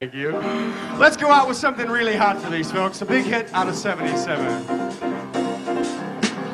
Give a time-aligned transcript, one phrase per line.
[0.00, 0.30] Thank you.
[0.96, 3.02] Let's go out with something really hot for these folks.
[3.02, 4.64] A big hit out of 77.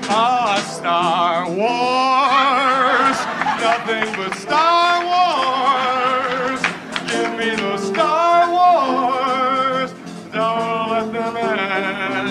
[0.08, 3.18] Ah, Star Wars.
[3.60, 6.62] Nothing but Star Wars.
[7.10, 9.92] Give me the Star Wars.
[10.32, 12.24] Don't let them end.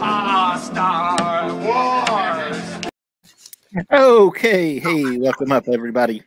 [0.00, 2.56] Ah, Star Wars.
[3.92, 6.22] Okay, hey, welcome up, everybody.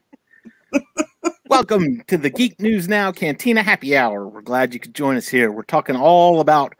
[1.52, 4.26] Welcome to the Geek News Now Cantina Happy Hour.
[4.26, 5.52] We're glad you could join us here.
[5.52, 6.76] We're talking all about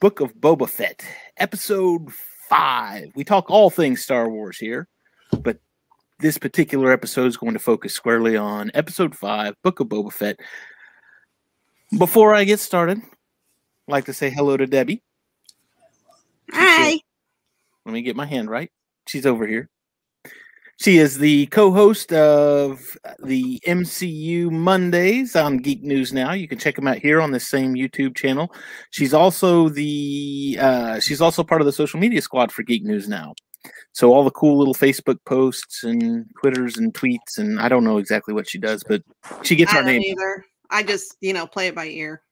[0.00, 1.04] Book of Boba Fett,
[1.36, 2.12] Episode
[2.48, 3.12] 5.
[3.14, 4.88] We talk all things Star Wars here,
[5.40, 5.58] but
[6.18, 10.40] this particular episode is going to focus squarely on Episode 5, Book of Boba Fett.
[11.96, 15.00] Before I get started, I'd like to say hello to Debbie.
[16.50, 16.98] Hi.
[17.86, 18.72] Let me get my hand right.
[19.06, 19.70] She's over here.
[20.78, 26.32] She is the co-host of the MCU Mondays on Geek News Now.
[26.32, 28.52] You can check them out here on the same YouTube channel.
[28.90, 33.08] She's also the uh, she's also part of the social media squad for Geek News
[33.08, 33.34] Now.
[33.92, 37.98] So all the cool little Facebook posts and Twitters and tweets and I don't know
[37.98, 39.02] exactly what she does, but
[39.42, 40.02] she gets I our name.
[40.02, 40.44] either.
[40.70, 42.22] I just, you know, play it by ear.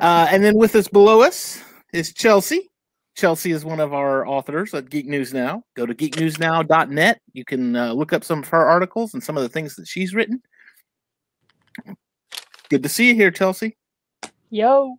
[0.00, 2.70] Uh, and then with us below us is Chelsea.
[3.14, 5.62] Chelsea is one of our authors at Geek News Now.
[5.74, 7.20] Go to geeknewsnow.net.
[7.32, 9.86] You can uh, look up some of her articles and some of the things that
[9.86, 10.42] she's written.
[12.70, 13.76] Good to see you here, Chelsea.
[14.48, 14.96] Yo.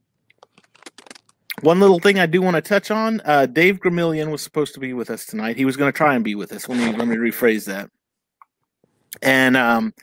[1.62, 4.80] One little thing I do want to touch on: uh, Dave Gramillion was supposed to
[4.80, 5.56] be with us tonight.
[5.56, 6.68] He was going to try and be with us.
[6.68, 7.90] Let me let me rephrase that.
[9.22, 9.94] And um,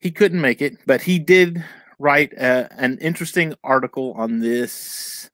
[0.00, 1.62] he couldn't make it, but he did
[1.98, 5.30] write uh, an interesting article on this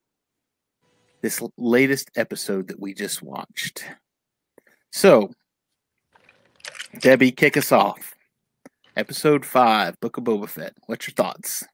[1.20, 3.84] this latest episode that we just watched.
[4.92, 5.30] So,
[6.98, 8.14] Debbie, kick us off.
[8.96, 10.74] Episode five, Book of Boba Fett.
[10.86, 11.64] What's your thoughts?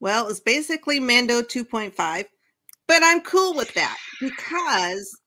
[0.00, 2.24] Well, it's basically Mando 2.5,
[2.88, 5.20] but I'm cool with that because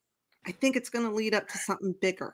[0.47, 2.33] I think it's going to lead up to something bigger.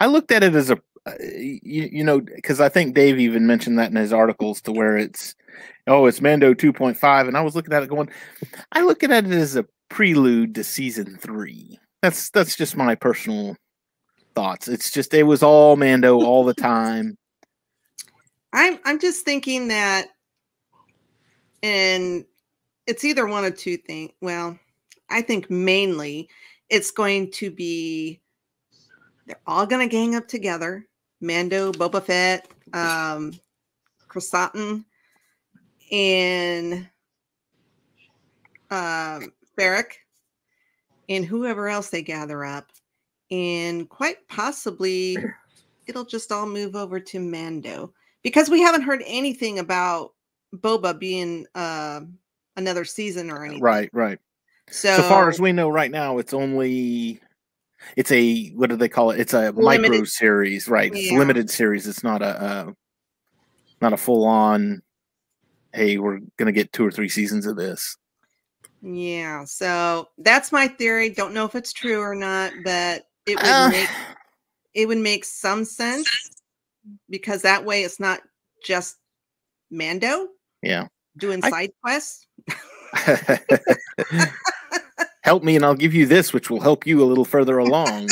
[0.00, 3.46] I looked at it as a, Uh, you, you know, because I think Dave even
[3.46, 5.34] mentioned that in his articles to where it's,
[5.86, 7.28] oh, it's Mando 2.5.
[7.28, 8.08] And I was looking at it going,
[8.72, 11.78] I look at it as a prelude to season three.
[12.02, 13.56] That's, that's just my personal
[14.34, 14.66] thoughts.
[14.66, 17.18] It's just, it was all Mando all the time.
[18.54, 20.06] I'm I'm just thinking that
[21.64, 22.24] and
[22.86, 24.12] it's either one of two things.
[24.20, 24.56] Well,
[25.10, 26.28] I think mainly
[26.70, 28.20] it's going to be
[29.26, 30.86] they're all going to gang up together.
[31.24, 33.32] Mando, Boba Fett, um,
[34.08, 34.84] Croissant,
[35.90, 36.88] and
[38.70, 39.98] um, Barrack,
[41.08, 42.70] and whoever else they gather up.
[43.30, 45.16] And quite possibly
[45.86, 47.92] it'll just all move over to Mando
[48.22, 50.12] because we haven't heard anything about
[50.54, 52.02] Boba being uh,
[52.56, 53.62] another season or anything.
[53.62, 54.18] Right, right.
[54.70, 57.20] So, So far as we know right now, it's only,
[57.96, 59.20] it's a, what do they call it?
[59.20, 60.92] It's a micro series, right?
[60.94, 61.86] It's a limited series.
[61.86, 62.72] It's not a, uh,
[63.80, 64.82] not a full on,
[65.72, 67.96] hey, we're going to get two or three seasons of this.
[68.82, 71.10] yeah, so that's my theory.
[71.10, 73.88] Don't know if it's true or not, but it would Uh, make
[74.74, 76.08] it would make some sense
[77.08, 78.20] because that way it's not
[78.62, 78.96] just
[79.70, 80.28] Mando
[80.62, 80.86] yeah.
[81.16, 82.26] doing I- side quests.
[85.24, 88.10] help me and I'll give you this, which will help you a little further along.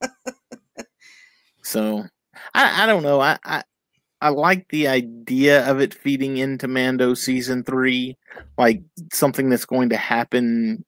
[1.62, 2.04] so
[2.54, 3.20] I, I don't know.
[3.20, 3.62] I, I
[4.20, 8.16] I like the idea of it feeding into Mando season three,
[8.56, 8.80] like
[9.12, 10.84] something that's going to happen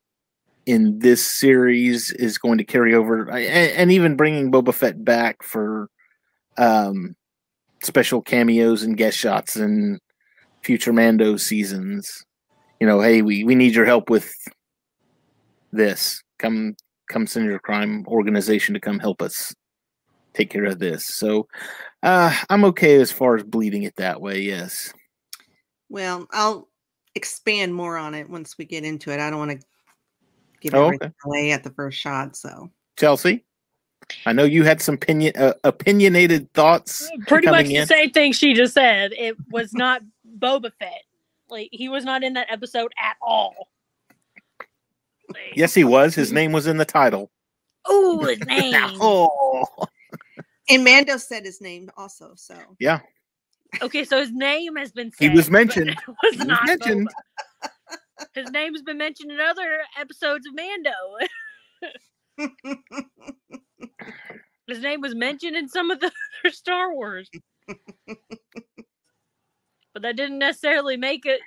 [0.66, 5.42] in this series is going to carry over, and, and even bringing Boba Fett back
[5.42, 5.88] for
[6.58, 7.16] um,
[7.82, 9.98] special cameos and guest shots in
[10.62, 12.24] future Mando seasons.
[12.80, 14.32] You know, hey, we, we need your help with
[15.76, 16.22] this.
[16.38, 16.76] Come
[17.08, 19.54] come send your crime organization to come help us
[20.32, 21.06] take care of this.
[21.06, 21.46] So
[22.02, 24.92] uh I'm okay as far as bleeding it that way, yes.
[25.88, 26.68] Well, I'll
[27.14, 29.20] expand more on it once we get into it.
[29.20, 29.66] I don't want to
[30.60, 32.36] give Oh, everything away at the first shot.
[32.36, 33.44] So Chelsea,
[34.26, 37.08] I know you had some opinion, uh, opinionated thoughts.
[37.26, 37.86] Pretty much the in.
[37.86, 39.12] same thing she just said.
[39.12, 40.02] It was not
[40.38, 41.02] Boba Fett.
[41.48, 43.68] Like he was not in that episode at all.
[45.28, 46.14] Like, Yes, he was.
[46.14, 46.34] His mm-hmm.
[46.36, 47.30] name was in the title.
[47.90, 48.74] Ooh, his name.
[49.00, 49.68] Oh,
[50.68, 52.32] and Mando said his name also.
[52.36, 53.00] So yeah.
[53.82, 55.90] Okay, so his name has been He was mentioned.
[56.22, 57.08] was He was not mentioned.
[57.08, 57.70] Boba.
[58.34, 60.92] His name has been mentioned in other episodes of Mando.
[64.66, 66.10] His name was mentioned in some of the
[66.44, 67.28] other Star Wars.
[69.92, 71.40] But that didn't necessarily make it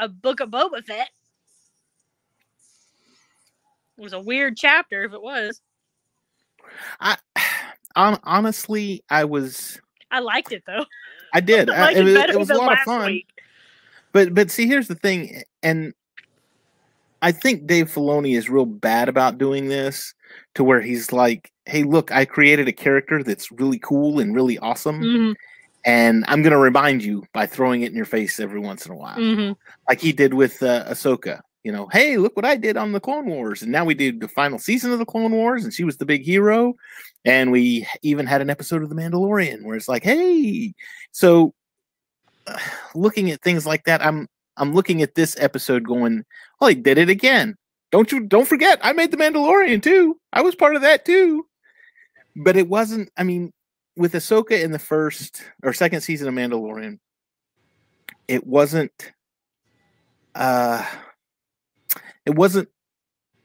[0.00, 1.10] a book of Boba Fett.
[4.02, 5.60] It was a weird chapter if it was.
[7.00, 7.16] I,
[7.96, 10.84] hon- honestly, I was, I liked it though.
[11.32, 11.70] I did.
[11.70, 13.06] I I- it, was, it was a lot of fun.
[13.06, 13.28] week.
[14.10, 15.94] But but see, here's the thing, and
[17.22, 20.14] I think Dave Filoni is real bad about doing this
[20.56, 24.58] to where he's like, "Hey, look, I created a character that's really cool and really
[24.58, 25.34] awesome, Mhm,
[25.84, 28.90] and I'm going to remind you by throwing it in your face every once in
[28.92, 29.54] a while, mhm.
[29.88, 31.40] like he did with uh, Ahsoka.
[31.64, 34.20] You know, hey, look what I did on the Clone Wars, and now we did
[34.20, 36.74] the final season of the Clone Wars, and she was the big hero,
[37.24, 40.74] and we even had an episode of The Mandalorian where it's like, hey,
[41.12, 41.54] so
[42.46, 42.58] uh,
[42.94, 46.24] looking at things like that, I'm I'm looking at this episode going,
[46.60, 47.56] oh, he did it again.
[47.90, 50.18] Don't you don't forget, I made The Mandalorian too.
[50.32, 51.46] I was part of that too.
[52.34, 53.52] But it wasn't, I mean,
[53.96, 56.98] with Ahsoka in the first or second season of Mandalorian,
[58.26, 59.12] it wasn't
[60.34, 60.84] uh
[62.26, 62.68] it wasn't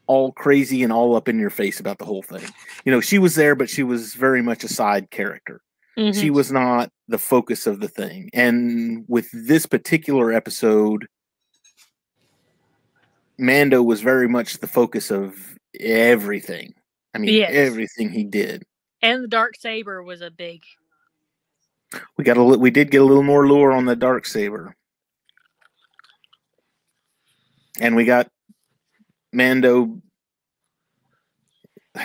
[0.06, 2.42] all crazy and all up in your face about the whole thing.
[2.84, 5.60] You know, she was there, but she was very much a side character
[5.98, 6.18] Mhm.
[6.18, 8.30] she was not the focus of the thing.
[8.32, 11.08] And with this particular episode,
[13.36, 16.74] Mando was very much the focus of everything.
[17.14, 17.50] I mean, Yes.
[17.52, 18.64] everything he did.
[19.02, 20.62] and the dark saber was a big.
[22.16, 24.74] We got a li- we did get a little more lore on the dark saber,
[27.80, 28.30] and we got
[29.32, 30.00] Mando.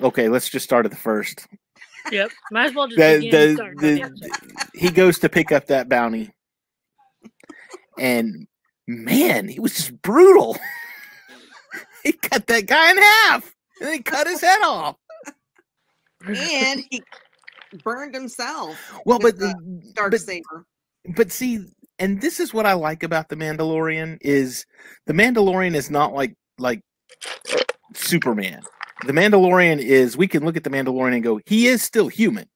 [0.00, 1.46] okay, let's just start at the first.
[2.12, 5.50] Yep, might as well just the, begin the, start the- the he goes to pick
[5.50, 6.30] up that bounty
[7.98, 8.46] and
[8.86, 10.56] man he was just brutal
[12.04, 14.96] he cut that guy in half and he cut his head off
[16.26, 17.02] and he
[17.82, 18.76] burned himself.
[19.04, 19.54] well but the
[19.94, 20.64] Dark but, saber.
[21.16, 21.64] but see
[21.98, 24.64] and this is what i like about the mandalorian is
[25.06, 26.80] the mandalorian is not like like
[27.94, 28.62] superman.
[29.06, 32.46] The mandalorian is we can look at the mandalorian and go he is still human.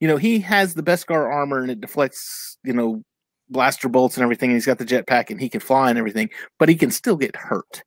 [0.00, 3.02] You know he has the beskar armor and it deflects you know
[3.48, 6.28] blaster bolts and everything and he's got the jetpack and he can fly and everything
[6.58, 7.82] but he can still get hurt.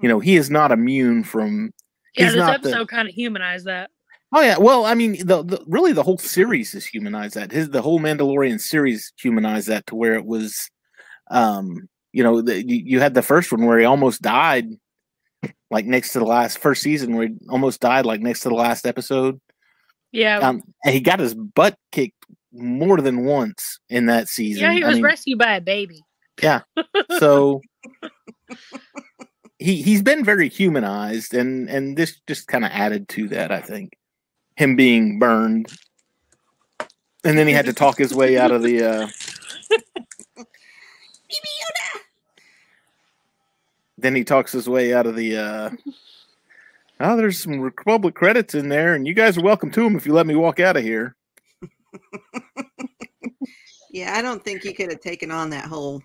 [0.00, 1.72] You know he is not immune from
[2.16, 3.90] Yeah, this the- episode kind of humanized that.
[4.34, 7.52] Oh yeah, well, I mean, the, the really the whole series has humanized that.
[7.52, 10.70] His the whole Mandalorian series humanized that to where it was,
[11.30, 14.68] um, you know, the, you, you had the first one where he almost died,
[15.70, 18.54] like next to the last first season where he almost died, like next to the
[18.54, 19.38] last episode.
[20.12, 24.62] Yeah, Um, and he got his butt kicked more than once in that season.
[24.62, 26.00] yeah, he I was mean, rescued by a baby.
[26.42, 26.62] Yeah,
[27.18, 27.60] so
[29.58, 33.50] he he's been very humanized, and and this just kind of added to that.
[33.52, 33.92] I think
[34.56, 35.72] him being burned,
[37.24, 38.82] and then he had to talk his way out of the.
[38.84, 39.08] uh
[43.98, 45.36] Then he talks his way out of the.
[45.36, 45.70] uh
[47.00, 50.06] Oh, there's some Republic credits in there, and you guys are welcome to them if
[50.06, 51.16] you let me walk out of here.
[53.94, 56.02] Yeah, I don't think he could have taken on that whole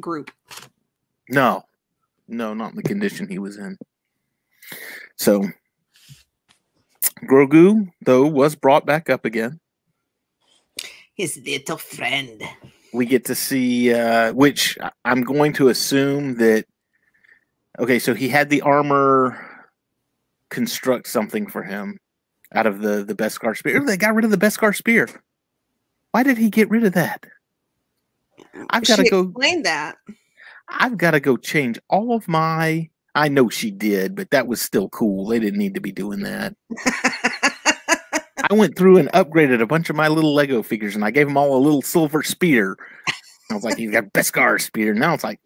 [0.00, 0.32] group.
[1.30, 1.62] No,
[2.26, 3.78] no, not in the condition he was in.
[5.14, 5.44] So,
[7.24, 9.60] Grogu, though, was brought back up again.
[11.14, 12.42] His little friend.
[12.92, 16.66] We get to see, uh, which I'm going to assume that.
[17.78, 19.38] Okay, so he had the armor
[20.50, 21.98] construct something for him
[22.52, 23.84] out of the the Beskar spear.
[23.84, 25.08] They got rid of the Beskar spear.
[26.12, 27.26] Why did he get rid of that?
[28.70, 29.20] I've got to go.
[29.22, 29.96] explained that.
[30.68, 32.88] I've got to go change all of my.
[33.16, 35.26] I know she did, but that was still cool.
[35.26, 36.54] They didn't need to be doing that.
[38.48, 41.26] I went through and upgraded a bunch of my little Lego figures, and I gave
[41.26, 42.76] them all a little silver spear.
[43.50, 45.40] I was like, "You got Beskar spear." Now it's like,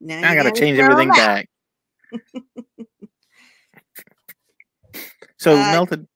[0.00, 1.46] now I got to change everything that.
[2.12, 2.20] back.
[5.38, 6.06] so Uh, melted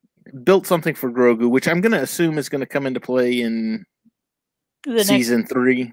[0.45, 3.40] built something for Grogu, which I'm going to assume is going to come into play
[3.40, 3.85] in
[4.85, 5.93] The next, season three.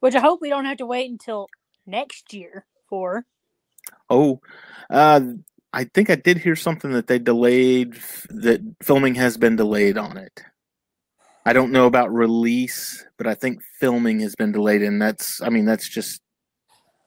[0.00, 1.46] which I hope we don't have to wait until
[1.86, 3.24] next year for.
[4.08, 4.40] Oh,
[4.88, 5.20] uh,
[5.72, 7.94] I think I did hear something that they delayed,
[8.28, 10.42] that filming has been delayed on it.
[11.46, 15.48] I don't know about release, but I think filming has been delayed, and that's, I
[15.48, 16.20] mean, that's just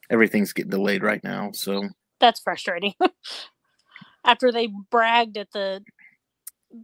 [0.09, 1.51] everything's getting delayed right now.
[1.53, 1.89] So,
[2.19, 2.93] That's frustrating.
[4.25, 5.83] After they bragged at the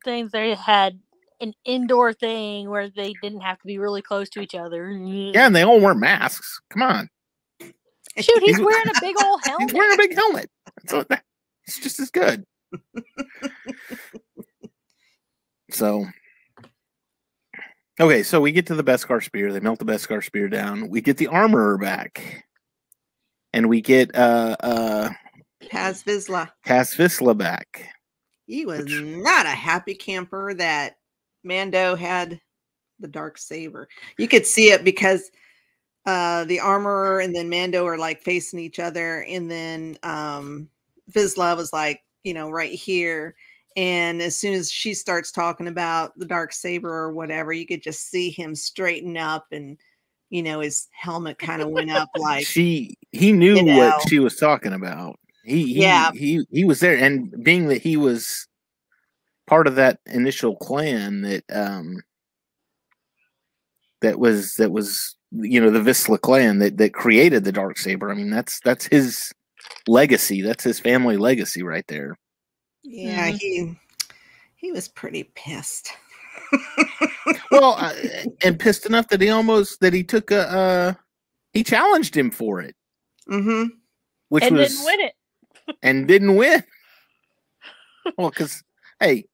[0.03, 0.99] things, they had
[1.41, 4.91] an indoor thing where they didn't have to be really close to each other.
[4.91, 6.59] yeah, and they all wear masks.
[6.69, 7.09] Come on.
[8.17, 9.69] Shoot, he's He's- wearing a big old helmet.
[9.69, 10.49] He's wearing a big helmet.
[10.87, 11.23] So that-
[11.65, 12.45] it's just as good.
[15.71, 16.05] so,
[18.01, 19.51] Okay, so we get to the Beskar spear.
[19.51, 20.87] They melt the Beskar spear down.
[20.89, 22.45] We get the armorer back,
[23.51, 25.09] and we get uh uh
[25.69, 26.49] Paz Vizsla.
[26.65, 27.89] Cass Vizsla back.
[28.47, 30.95] He was Which- not a happy camper that
[31.43, 32.39] Mando had
[32.99, 33.89] the dark saber.
[34.17, 35.29] You could see it because
[36.09, 40.67] uh the armorer and then Mando are like facing each other, and then um
[41.11, 43.35] Vizsla was like, you know, right here.
[43.75, 47.83] And as soon as she starts talking about the dark saber or whatever, you could
[47.83, 49.77] just see him straighten up and
[50.29, 53.77] you know, his helmet kind of went up like she he knew you know.
[53.77, 55.19] what she was talking about.
[55.43, 56.11] He he, Yeah.
[56.13, 58.47] he he was there, and being that he was
[59.47, 62.01] part of that initial clan that um
[64.01, 68.09] that was that was you know the Vizsla clan that that created the dark saber.
[68.11, 69.31] I mean that's that's his
[69.87, 70.41] legacy.
[70.41, 72.17] That's his family legacy right there.
[72.83, 73.37] Yeah, Mhm.
[73.39, 73.75] he
[74.55, 75.89] he was pretty pissed.
[77.51, 77.93] Well, uh,
[78.43, 80.93] and pissed enough that he almost that he took a uh
[81.53, 82.75] he challenged him for it,
[83.29, 83.69] Mm-hmm.
[84.29, 85.13] which and was didn't win it.
[85.83, 86.63] and didn't win.
[88.17, 88.63] well, because
[88.99, 89.25] hey,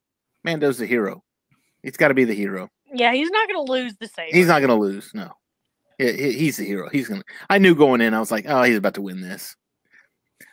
[0.44, 1.22] Mando's the hero.
[1.82, 2.70] He's got to be the hero.
[2.92, 4.34] Yeah, he's not going to lose the saber.
[4.36, 5.10] He's not going to lose.
[5.14, 5.45] No, He- he-
[5.98, 6.88] he's the hero.
[6.90, 7.22] He's gonna.
[7.48, 8.14] I knew going in.
[8.14, 9.56] I was like, oh, he's about to win this.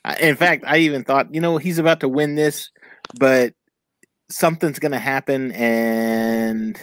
[0.05, 2.69] I, in fact, I even thought, you know, he's about to win this,
[3.19, 3.53] but
[4.29, 6.79] something's going to happen, and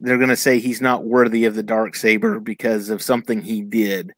[0.00, 3.62] they're going to say he's not worthy of the dark saber because of something he
[3.62, 4.12] did.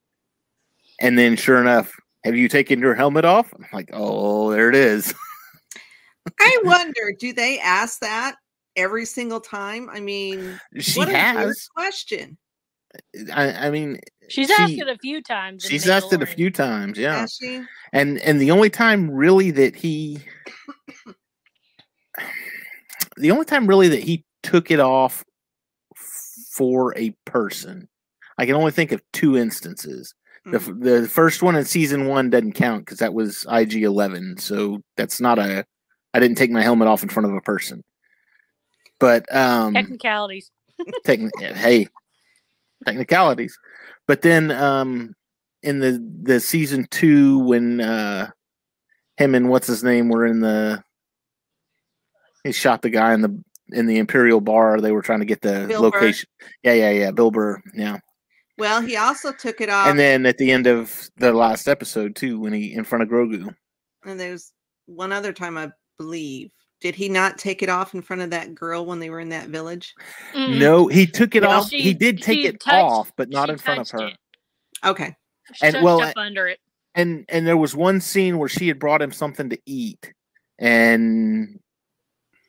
[1.00, 3.52] And then, sure enough, have you taken your helmet off?
[3.54, 5.14] I'm like, oh, there it is.
[6.40, 8.36] I wonder, do they ask that
[8.76, 9.88] every single time?
[9.90, 11.68] I mean, she what a weird has.
[11.74, 12.36] question.
[13.32, 15.64] I, I mean, She's she- asked it a few times.
[15.64, 16.98] she's asked it a few times.
[16.98, 17.20] Yeah.
[17.20, 17.62] Has she?
[17.92, 20.18] and and the only time really that he
[23.16, 25.24] the only time really that he took it off
[26.52, 27.88] for a person
[28.38, 30.14] i can only think of two instances
[30.46, 34.80] the, f- the first one in season one doesn't count because that was IG-11 so
[34.96, 35.64] that's not a
[36.14, 37.82] i didn't take my helmet off in front of a person
[38.98, 40.50] but um Technicalities.
[41.06, 41.86] techni- hey
[42.86, 43.56] technicalities.
[44.06, 45.14] But then um
[45.62, 48.30] in the the season two when uh
[49.16, 50.82] him and what's his name were in the
[52.44, 54.80] he shot the guy in the in the imperial bar.
[54.80, 55.98] They were trying to get the Bill Burr.
[55.98, 56.28] location.
[56.62, 57.98] Yeah yeah yeah bill burr yeah.
[58.58, 62.14] Well, he also took it off, and then at the end of the last episode
[62.14, 63.54] too when he in front of grogu.
[64.04, 64.52] And there's
[64.84, 66.50] one other time I believe.
[66.80, 69.28] Did he not take it off in front of that girl when they were in
[69.30, 69.94] that village?
[70.34, 70.58] Mm-mm.
[70.58, 73.58] no he took it Well, off he did take it touched- off but not in
[73.58, 74.16] front of her it.
[74.84, 75.14] Okay.
[75.54, 76.58] She And, well, up under it.
[76.94, 80.12] and and there was one scene where she had brought him something to eat
[80.58, 81.58] and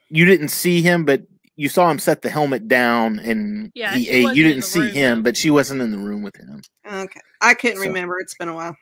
[0.09, 1.23] you didn't see him but
[1.57, 4.89] you saw him set the helmet down and Yeah, he ate you didn't see room,
[4.91, 5.23] him though.
[5.23, 7.19] but she wasn't in the room with him Okay.
[7.41, 8.19] I couldn't So- remember.
[8.19, 8.77] It's been a while.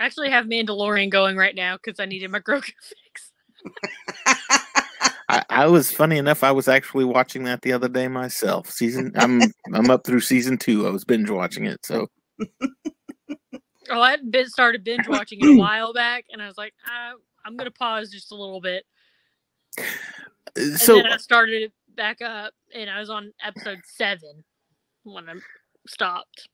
[0.00, 2.92] I actually have Mandalorian going right now because I needed my Grogu fix.
[5.28, 9.12] I, I was funny enough i was actually watching that the other day myself season
[9.16, 9.40] i'm
[9.72, 12.08] i'm up through season two i was binge watching it so
[13.90, 16.72] Oh, I hadn't been started binge watching it a while back, and I was like,
[16.86, 17.12] uh,
[17.44, 18.84] I'm gonna pause just a little bit.
[20.56, 24.44] And so then I started it back up, and I was on episode seven
[25.02, 25.34] when I
[25.88, 26.48] stopped.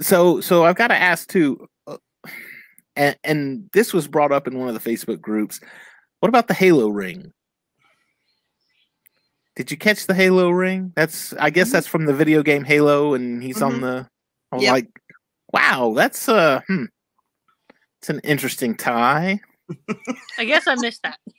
[0.00, 1.98] so so i've got to ask too uh,
[2.96, 5.60] and and this was brought up in one of the facebook groups
[6.20, 7.32] what about the halo ring
[9.54, 11.72] did you catch the halo ring that's i guess Mhm.
[11.72, 13.80] that's from the video game halo and he's on Mhm.
[13.80, 14.08] the
[14.52, 14.72] i was Yep.
[14.72, 14.88] like
[15.52, 16.84] wow that's uh hmm
[18.00, 19.40] it's an interesting tie
[20.38, 21.18] I guess I missed that.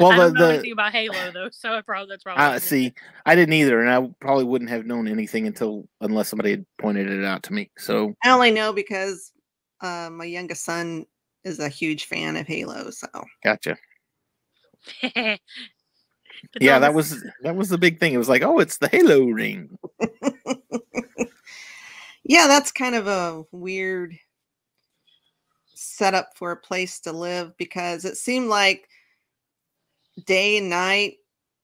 [0.00, 2.40] well I the, don't know the anything about Halo though, so I probably that's probably.
[2.42, 2.94] why I uh, see it.
[3.26, 7.08] i didn't either and i probably wouldn't have known anything until unless somebody had pointed
[7.08, 9.32] it out to me so I only know because
[9.80, 11.04] uh, my youngest son
[11.44, 12.90] is a huge fan of Halo.
[12.90, 13.06] So
[13.44, 13.80] gotcha It's
[16.60, 19.26] yeah that was that was the big thing it was like oh it's the halo
[19.26, 19.78] ring
[22.24, 24.18] yeah, that's kind of a weird
[25.74, 28.88] setup for a place to live because it seemed like
[30.26, 31.16] day and night.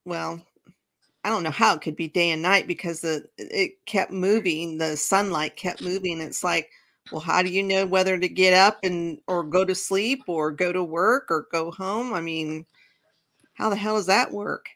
[0.04, 0.44] Well,
[1.25, 4.78] I don't know how it could be day and night because the it kept moving,
[4.78, 6.20] the sunlight kept moving.
[6.20, 6.70] It's like,
[7.12, 10.50] well, how do you know whether to get up and or go to sleep or
[10.50, 12.14] go to work or go home?
[12.14, 12.66] I mean,
[13.58, 14.66] how the hell does that work?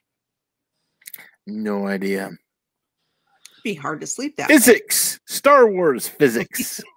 [1.46, 2.30] no idea
[3.64, 4.54] be hard to sleep that way.
[4.54, 6.80] physics star wars physics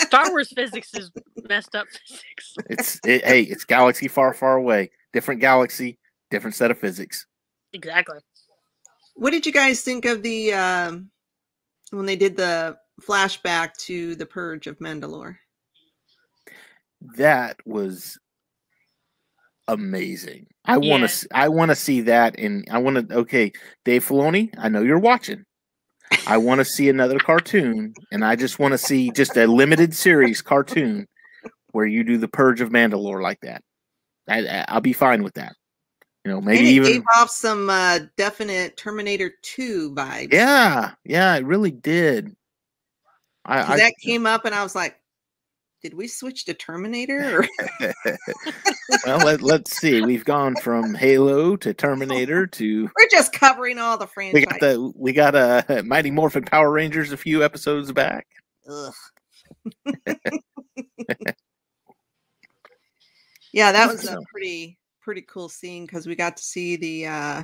[0.00, 1.12] Star Wars physics is
[1.48, 2.54] messed up physics.
[2.70, 5.98] it's it, hey it's galaxy far far away different galaxy
[6.30, 7.26] different set of physics
[7.72, 8.18] Exactly.
[9.14, 11.10] What did you guys think of the um,
[11.90, 15.36] when they did the flashback to the Purge of Mandalore?
[17.16, 18.18] That was
[19.72, 20.46] amazing.
[20.64, 21.28] I want to.
[21.32, 23.16] I want to see that, and I want to.
[23.18, 23.52] Okay,
[23.84, 25.44] Dave Filoni, I know you're watching.
[26.26, 29.94] I want to see another cartoon, and I just want to see just a limited
[29.94, 31.06] series cartoon
[31.72, 33.62] where you do the Purge of Mandalore like that.
[34.28, 35.54] I, I- I'll be fine with that.
[36.24, 40.32] You know, maybe and it even gave off some uh, definite Terminator 2 vibes.
[40.34, 42.36] yeah, yeah, it really did.
[43.46, 44.99] I, 'Cause I that came up, and I was like,
[45.82, 47.46] "Did we switch to Terminator?" Or
[49.06, 50.02] well, let, let's see.
[50.02, 54.92] We've gone from Halo to Terminator to we're just covering all the we got the
[54.94, 58.26] we got uh, Mighty Morphin Power Rangers a few episodes back.
[58.68, 58.92] Ugh.
[63.52, 67.42] yeah, that was a pretty pretty cool scene because we got to see the uh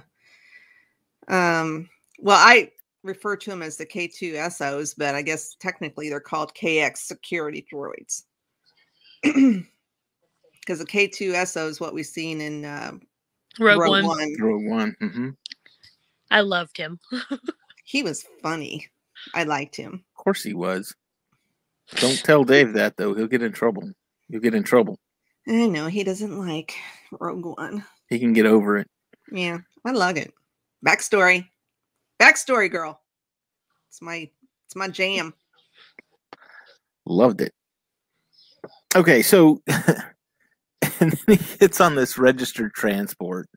[1.29, 1.89] um
[2.21, 2.71] well I
[3.07, 7.67] refer to them as the K2 SOs, but I guess technically they're called KX security
[7.73, 8.25] droids.
[10.61, 12.91] Because the K2 SO is what we've seen in uh,
[13.61, 14.05] Rogue, Rogue One.
[14.05, 14.37] One.
[14.41, 14.97] Rogue One.
[14.99, 15.29] hmm
[16.29, 16.99] I loved him.
[17.87, 18.89] He was funny.
[19.33, 20.05] I liked him.
[20.19, 20.95] Of course he was.
[21.95, 23.15] Don't tell Dave that though.
[23.15, 23.93] He'll get in trouble.
[24.29, 24.99] He'll get in trouble.
[25.47, 26.75] I know he doesn't like
[27.13, 27.85] Rogue One.
[28.09, 28.91] He can get over it.
[29.31, 30.35] Yeah, I love it.
[30.85, 31.47] Backstory,
[32.19, 33.01] backstory, girl.
[33.89, 34.31] It's my
[34.67, 35.35] it's my jam.
[37.07, 37.53] Loved it.
[38.95, 43.49] Okay, so and then he gets on this registered transport,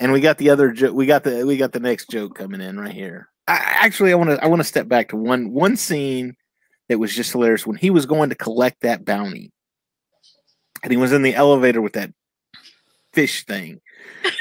[0.00, 0.94] and we got the other joke.
[0.94, 3.28] We got the we got the next joke coming in right here.
[3.46, 6.36] I, actually, I want to I want to step back to one one scene
[6.88, 9.52] that was just hilarious when he was going to collect that bounty,
[10.82, 12.12] and he was in the elevator with that
[13.12, 13.80] fish thing.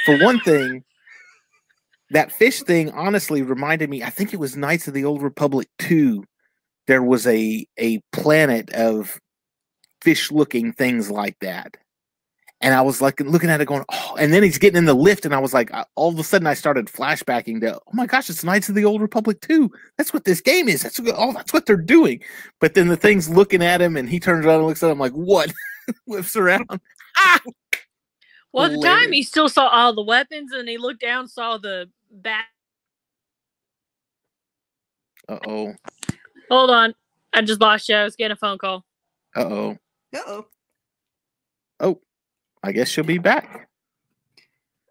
[0.06, 0.84] For one thing,
[2.12, 4.04] that fish thing honestly reminded me.
[4.04, 6.24] I think it was Knights of the Old Republic two.
[6.88, 9.20] There was a a planet of
[10.02, 11.78] fish looking things like that.
[12.62, 14.94] And I was like looking at it going, oh, and then he's getting in the
[14.94, 17.92] lift, and I was like, I- all of a sudden I started flashbacking to, oh
[17.94, 19.72] my gosh, it's Knights of the Old Republic 2.
[19.98, 20.82] That's what this game is.
[20.84, 22.22] That's what, oh, that's what they're doing.
[22.60, 25.00] But then the thing's looking at him, and he turns around and looks at him
[25.00, 25.54] like, what?
[26.06, 26.68] Whips around.
[27.18, 27.40] Ah!
[28.52, 31.60] Well, at the time he still saw all the weapons, and he looked down, saw
[31.60, 32.46] the bat.
[35.28, 35.74] Uh oh.
[36.50, 36.96] Hold on,
[37.34, 37.96] I just lost you.
[37.96, 38.86] I was getting a phone call.
[39.36, 39.78] Uh oh.
[40.14, 40.42] Uh
[41.80, 42.02] Oh,
[42.64, 43.70] I guess she'll be back.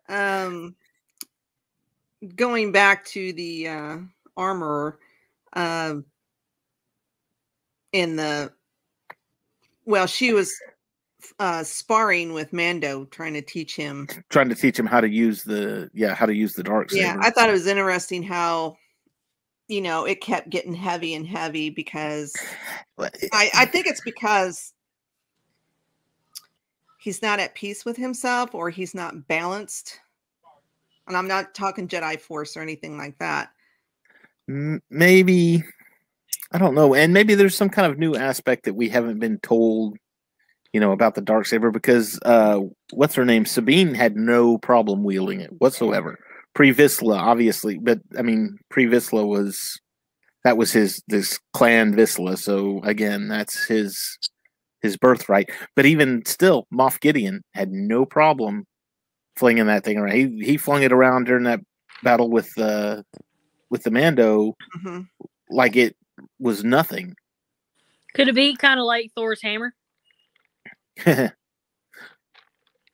[0.09, 0.47] oh.
[0.47, 0.77] Um,
[2.37, 3.97] going back to the uh,
[4.37, 4.99] armorer,
[5.53, 6.05] um,
[7.93, 8.53] in the
[9.85, 10.55] well, she was
[11.39, 14.09] uh, sparring with Mando, trying to teach him.
[14.29, 17.03] Trying to teach him how to use the yeah, how to use the dark saber.
[17.03, 18.77] Yeah, I thought it was interesting how,
[19.69, 22.35] you know, it kept getting heavy and heavy because
[22.99, 24.73] I, I think it's because
[26.99, 30.01] he's not at peace with himself or he's not balanced.
[31.07, 33.51] And I'm not talking Jedi Force or anything like that.
[34.47, 35.65] Maybe
[36.53, 39.39] I don't know, and maybe there's some kind of new aspect that we haven't been
[39.41, 39.99] told,
[40.79, 42.61] you know, about the dark saber because uh,
[42.93, 43.45] what's her name?
[43.45, 46.17] Sabine had no problem wielding it whatsoever.
[46.55, 49.81] Pre Vizsla, obviously, but I mean, Pre Vizsla was
[50.45, 54.17] that was his this clan Vizsla, so again, that's his
[54.81, 55.51] his birthright.
[55.75, 58.65] But even still, Moff Gideon had no problem
[59.35, 60.15] flinging that thing around.
[60.15, 61.59] He he flung it around during that
[62.05, 63.03] battle with uh
[63.69, 65.09] with the Mando Mhm.
[65.51, 65.97] like it
[66.39, 67.17] was nothing.
[68.15, 69.75] Could it be kind of like Thor's hammer?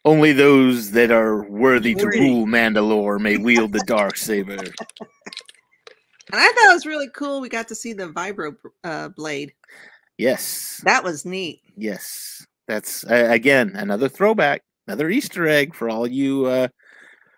[0.04, 4.52] Only those that are worthy to rule Mandalore may wield the dark saber.
[4.52, 4.68] And
[6.32, 7.40] I thought it was really cool.
[7.40, 9.52] We got to see the vibro uh, blade.
[10.18, 11.60] Yes, That was neat.
[11.76, 12.46] yes.
[12.66, 16.46] That's uh, again another throwback, another Easter egg for all you.
[16.46, 16.68] Uh,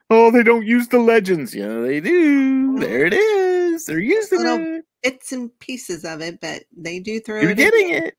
[0.09, 1.53] oh, they don't use the legends.
[1.53, 2.79] Yeah, they do.
[2.79, 3.87] There it is.
[3.87, 4.85] They're using Little it.
[5.03, 7.59] Bits and pieces of it, but they do throw You're it.
[7.59, 7.65] in.
[7.71, 8.15] getting it.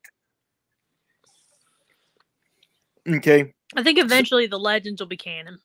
[3.08, 3.54] Okay.
[3.76, 5.60] I think eventually the legends will be canon.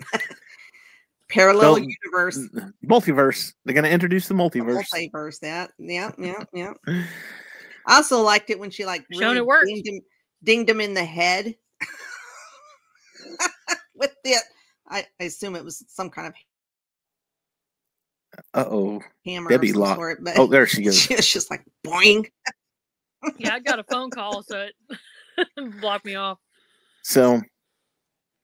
[1.28, 2.38] Parallel Well, universe.
[2.84, 3.52] Multiverse.
[3.64, 4.84] They're going to introduce the multiverse.
[4.94, 5.40] Multiverse.
[5.40, 5.70] That.
[5.78, 6.12] Yeah.
[6.18, 6.44] Yeah.
[6.52, 6.72] Yeah.
[7.88, 9.66] I also liked it when she like Shown really it worked.
[9.66, 10.00] dinged him,
[10.42, 11.54] dinged him in the head
[13.94, 14.34] with the.
[14.88, 16.34] I, I assume it was some kind of
[18.54, 19.00] Uh oh.
[19.24, 20.96] hammer Debbie of some lock- sort, but Oh, there she goes.
[20.98, 22.26] she was just like boing.
[23.38, 24.74] Yeah, I got a phone call, so it
[25.80, 26.38] blocked me off.
[27.02, 27.42] So,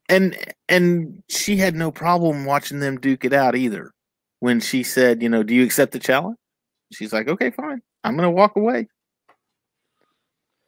[0.08, 0.36] and
[0.68, 3.92] and she had no problem watching them duke it out either.
[4.40, 6.36] When she said, you know, do you accept the challenge?
[6.92, 7.80] She's like, okay, fine.
[8.04, 8.88] I'm gonna walk away.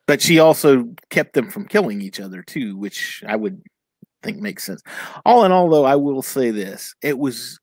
[0.07, 3.63] But she also kept them from killing each other too, which I would
[4.23, 4.83] think makes sense.
[5.25, 7.59] All in all, though, I will say this: it was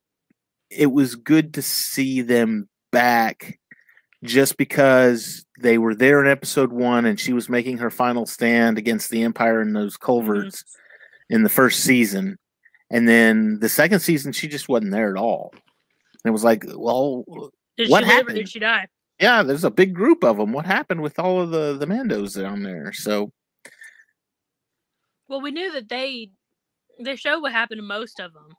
[0.69, 3.59] it was good to see them back,
[4.23, 8.77] just because they were there in episode one, and she was making her final stand
[8.77, 11.35] against the Empire in those culverts mm-hmm.
[11.35, 12.37] in the first season,
[12.89, 15.51] and then the second season she just wasn't there at all.
[15.53, 17.23] And it was like, well,
[17.77, 18.35] Did What she live or happened?
[18.35, 18.87] did she die?
[19.19, 20.51] yeah, there's a big group of them.
[20.51, 22.91] What happened with all of the the Mandos down there?
[22.93, 23.31] So
[25.27, 26.29] Well, we knew that they
[26.99, 28.49] they showed what happened to most of them,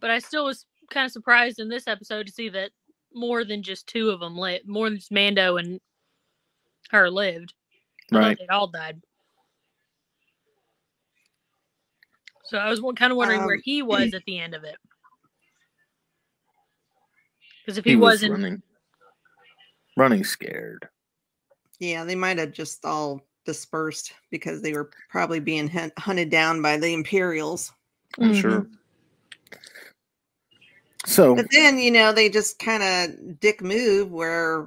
[0.00, 2.70] but I still was kind of surprised in this episode to see that
[3.12, 5.80] more than just two of them lived, more than just Mando and
[6.90, 7.54] her lived.
[8.10, 9.00] Right, they'd all died.
[12.44, 14.76] So I was kind of wondering where Um, he was at the end of it.
[17.60, 18.62] Because if he, he was wasn't, running,
[19.96, 20.88] running scared.
[21.78, 25.68] Yeah, they might have just all dispersed because they were probably being
[25.98, 27.72] hunted down by the Imperials.
[28.18, 28.40] I'm Mhm.
[28.40, 28.66] sure.
[31.08, 34.66] So But then, you know, they just kind of dick move where,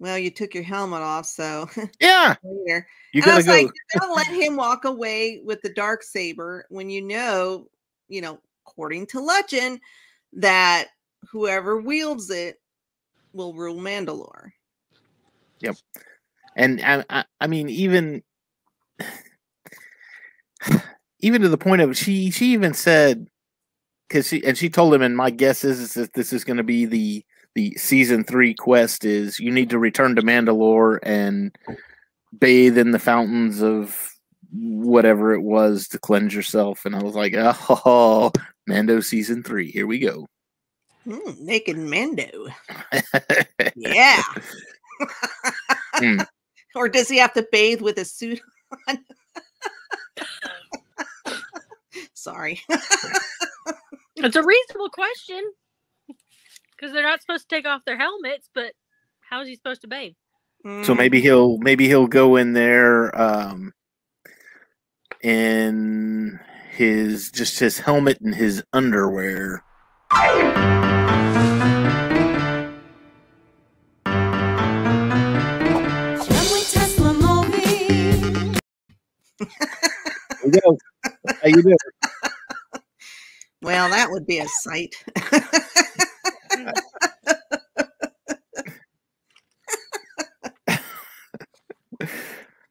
[0.00, 1.70] well, you took your helmet off, so
[2.00, 2.88] yeah, later.
[3.12, 3.52] you and I gotta was go.
[3.52, 7.68] like, don't let him walk away with the dark saber when you know,
[8.08, 9.78] you know, according to legend,
[10.32, 10.88] that
[11.30, 12.60] whoever wields it
[13.32, 14.50] will rule Mandalore.
[15.60, 15.76] Yep,
[16.56, 18.24] and I, I, I mean, even
[21.20, 23.28] even to the point of she she even said
[24.08, 26.56] because she and she told him, and my guess is, is that this is going
[26.58, 31.56] to be the the season three quest is you need to return to Mandalore and
[32.38, 34.12] bathe in the fountains of
[34.52, 36.84] whatever it was to cleanse yourself.
[36.84, 38.30] And I was like, oh,
[38.66, 40.26] Mando season three, here we go.
[41.06, 42.48] Mm, naked Mando.
[43.74, 44.22] Yeah.
[45.94, 46.18] Hmm.
[46.74, 48.40] or does he have to bathe with a suit
[48.88, 48.98] on?
[52.26, 52.60] Sorry.
[54.16, 55.40] it's a reasonable question.
[56.72, 58.72] Because they're not supposed to take off their helmets, but
[59.30, 60.14] how is he supposed to bathe?
[60.64, 63.72] So Mm, maybe he'll maybe he'll go in there um
[65.22, 66.40] in
[66.72, 69.62] his just his helmet and his underwear.
[80.46, 80.78] you go.
[81.42, 81.76] How you doing?
[83.62, 84.94] Well, that would be a sight.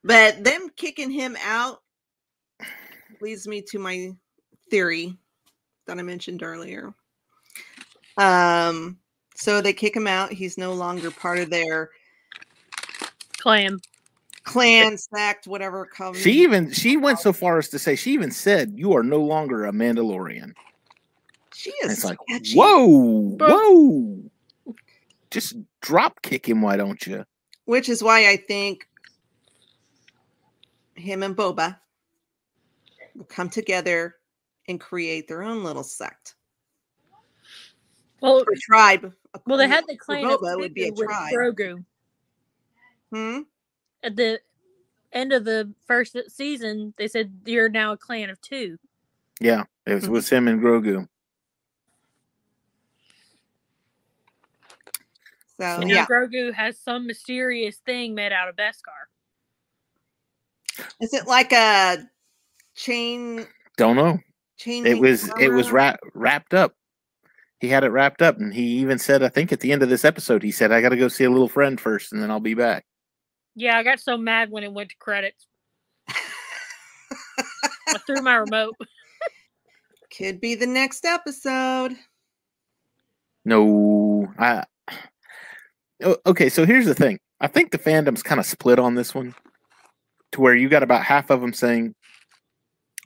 [0.04, 1.82] but them kicking him out
[3.22, 4.12] leads me to my
[4.70, 5.18] theory
[5.88, 6.94] that I mentioned earlier.
[8.18, 9.00] Um,
[9.36, 10.32] so they kick him out.
[10.32, 11.90] He's no longer part of their
[13.46, 13.80] Clam.
[14.46, 15.86] Clan, sect, whatever.
[15.86, 16.24] Covenant.
[16.24, 19.22] She even she went so far as to say she even said you are no
[19.22, 20.54] longer a Mandalorian.
[21.54, 22.56] she And is it's like sketchy.
[22.58, 23.50] whoa, Bro.
[23.50, 24.22] whoa.
[25.32, 27.26] Just drop kick him, why don't you?
[27.66, 28.88] which is why I think
[30.94, 31.78] him and Boba
[33.16, 34.16] will come together
[34.68, 36.36] and create their own little sect
[38.22, 39.12] Well, or tribe.
[39.48, 41.34] well, they had the to clan of Boba would be a Grogu with tribe.
[41.34, 41.86] Grogu
[43.12, 43.40] Hmm?
[44.04, 44.40] At the
[45.12, 46.94] end of the first season.
[46.98, 48.78] They said you're now a clan of two.
[49.40, 50.12] Yeah, it was, hmm.
[50.12, 51.08] was him and Grogu.
[55.60, 59.08] So And yeah, Grogu has some mysterious thing made out of Beskar.
[61.00, 61.98] is it like a
[62.76, 63.48] chain?
[63.78, 64.20] Don't know.
[64.58, 64.86] Chain.
[64.86, 65.76] It link was it was armor?
[65.76, 66.76] wrap, wrapped up.
[67.60, 69.90] He had it wrapped up, and he even said, I think at the end of
[69.90, 72.30] this episode, he said, "I got to go see a little friend first, and then
[72.30, 72.86] I'll be back."
[73.56, 75.48] Yeah, I got so mad when it went to credits.
[76.10, 78.76] I threw my remote.
[80.16, 81.96] Could be the next episode.
[83.44, 84.64] No, I.
[86.04, 87.20] O- Okay, so here's the thing.
[87.40, 89.36] I think the fandom's kind of split on this one,
[90.32, 91.94] to where you got about half of them saying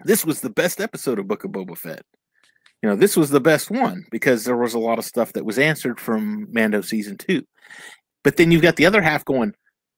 [0.05, 2.03] this was the best episode of Book of Boba Fett.
[2.81, 5.45] You know, this was the best one because there was a lot of stuff that
[5.45, 7.43] was answered from Mando season two.
[8.23, 9.53] But then you've got the other half going,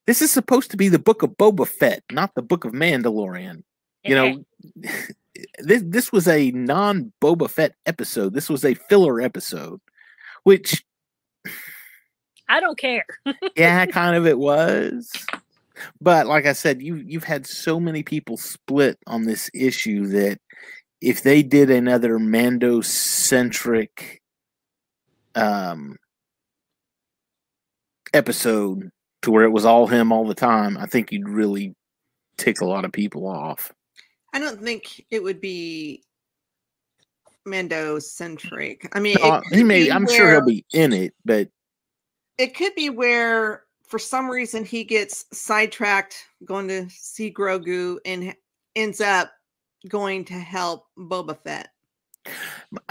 [0.08, 3.64] this is supposed to be the Book of Boba Fett, not the Book of Mandalorian.
[4.04, 4.46] You know,
[5.60, 8.34] this this was a non Boba Fett episode.
[8.34, 9.80] This was a filler episode,
[10.44, 10.84] which
[12.50, 13.06] I don't care.
[13.56, 15.12] yeah, kind of it was.
[16.00, 20.40] But like I said, you you've had so many people split on this issue that
[21.00, 24.22] if they did another Mando centric
[25.34, 25.96] um
[28.14, 31.76] episode to where it was all him all the time, I think you'd really
[32.38, 33.72] tick a lot of people off.
[34.34, 36.04] I don't think it would be
[37.46, 38.90] Mando centric.
[38.94, 39.90] I mean, Uh, he may.
[39.90, 41.50] I'm sure he'll be in it, but
[42.38, 48.36] It could be where, for some reason, he gets sidetracked going to see Grogu and
[48.76, 49.32] ends up
[49.88, 51.70] going to help Boba Fett.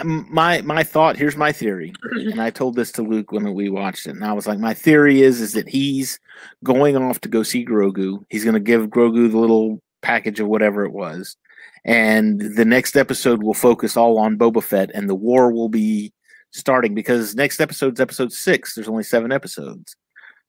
[0.03, 1.93] My my thought here's my theory.
[2.13, 4.75] And i told this to luke when we watched it and i was like my
[4.75, 6.19] theory is is that he's
[6.65, 8.25] going off to go see grogu.
[8.29, 11.37] He's going to give grogu the little package of whatever it was.
[11.85, 16.13] And the next episode will focus all on boba fett and the war will be
[16.53, 18.75] starting because next episode's episode six.
[18.75, 19.95] There's only seven episodes.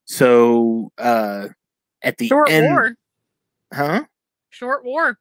[0.05, 1.49] So uh
[2.01, 2.95] at the Short end war.
[3.73, 4.03] huh?
[4.49, 5.17] Short war.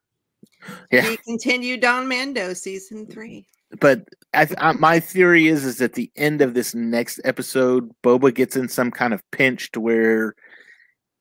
[0.91, 3.45] Yeah He continued on Mando season three.
[3.79, 7.89] but I, th- I, my theory is is at the end of this next episode,
[8.03, 10.35] Boba gets in some kind of pinch to where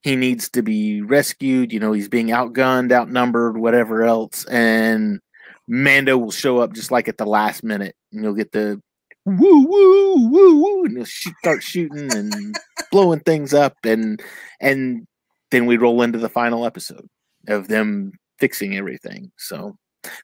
[0.03, 1.73] he needs to be rescued.
[1.73, 5.21] You know, he's being outgunned, outnumbered, whatever else, and
[5.69, 8.81] Mando will show up just like at the last minute, and you'll get the
[9.27, 12.57] woo woo woo woo, and he'll shoot, start shooting and
[12.91, 14.23] blowing things up, and
[14.61, 15.07] and
[15.51, 17.07] then we roll into the final episode
[17.49, 19.31] of them fixing everything.
[19.37, 19.77] So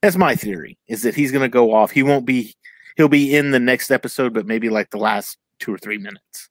[0.02, 1.90] that's my theory is that he's going to go off.
[1.90, 2.54] He won't be.
[2.96, 6.48] He'll be in the next episode, but maybe like the last two or three minutes.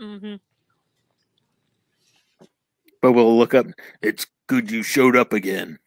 [0.00, 0.36] Mm-hmm.
[3.02, 3.66] But we'll look up.
[4.00, 5.78] It's good you showed up again.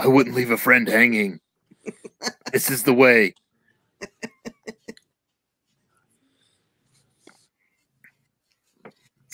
[0.00, 1.38] I wouldn't leave a friend hanging.
[2.50, 3.34] This is the way.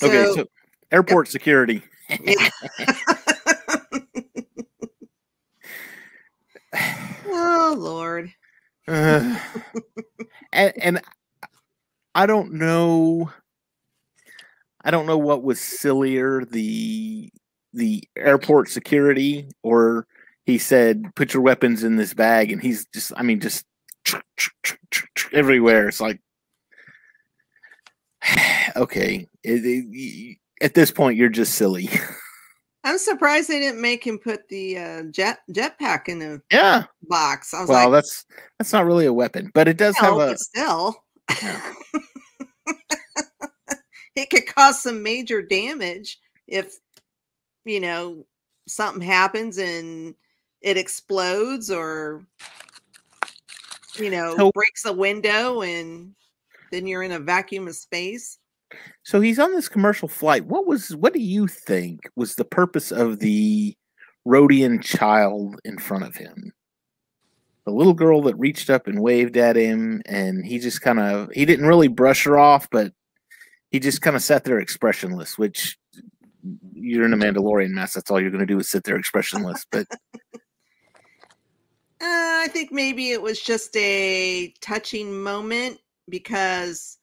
[0.02, 0.44] Okay, So- so
[0.90, 1.82] airport security.
[2.22, 2.50] Yeah.
[7.32, 8.32] Oh Lord.
[8.88, 9.38] Uh,
[10.52, 11.00] and, and
[12.14, 13.30] I don't know.
[14.84, 17.30] I don't know what was sillier the
[17.72, 20.06] the airport security or
[20.44, 23.64] he said put your weapons in this bag and he's just I mean just
[25.32, 25.88] everywhere.
[25.88, 26.20] It's like
[28.76, 31.88] okay, it- it- at this point you're just silly.
[32.84, 36.84] I'm surprised they didn't make him put the uh, jet jetpack in the yeah.
[37.08, 37.54] box.
[37.54, 38.26] I was Well, like, that's
[38.58, 40.96] that's not really a weapon, but it does have a still,
[41.42, 41.72] Yeah.
[44.16, 46.18] it could cause some major damage
[46.48, 46.74] if
[47.64, 48.26] you know
[48.66, 50.14] something happens and
[50.60, 52.24] it explodes or
[53.96, 56.14] you know So- breaks a window and
[56.72, 58.38] then you're in a vacuum of space.
[59.04, 60.46] So he's on this commercial flight.
[60.46, 63.76] What was what do you think was the purpose of the
[64.26, 66.52] Rodian child in front of him?
[67.64, 71.30] The little girl that reached up and waved at him and he just kind of
[71.32, 72.92] he didn't really brush her off, but
[73.70, 75.78] he just kind of sat there expressionless, which
[76.72, 77.94] you're in a Mandalorian mess.
[77.94, 79.66] That's all you're gonna do is sit there expressionless.
[79.70, 79.86] But
[82.02, 86.98] Uh, I think maybe it was just a touching moment because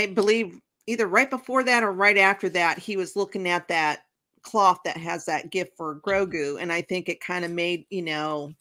[0.00, 4.00] I believe either right before that or right after that, he was looking at that
[4.42, 6.60] cloth that has that gift for Grogu.
[6.60, 8.52] And I think it kind of made, you know,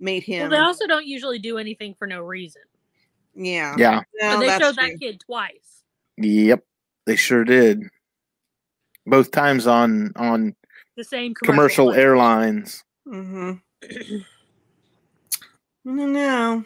[0.00, 0.50] made Well, him.
[0.50, 2.62] they also don't usually do anything for no reason.
[3.34, 3.74] yeah.
[3.78, 4.88] yeah, No, but they showed true.
[4.88, 5.82] that kid twice.
[6.16, 6.64] yep,
[7.06, 7.82] they sure did.
[9.06, 10.54] Both times on on
[10.96, 11.98] The same commercial flight.
[11.98, 12.84] airlines.
[13.06, 13.52] Mm-hmm.
[15.86, 16.64] I don't know.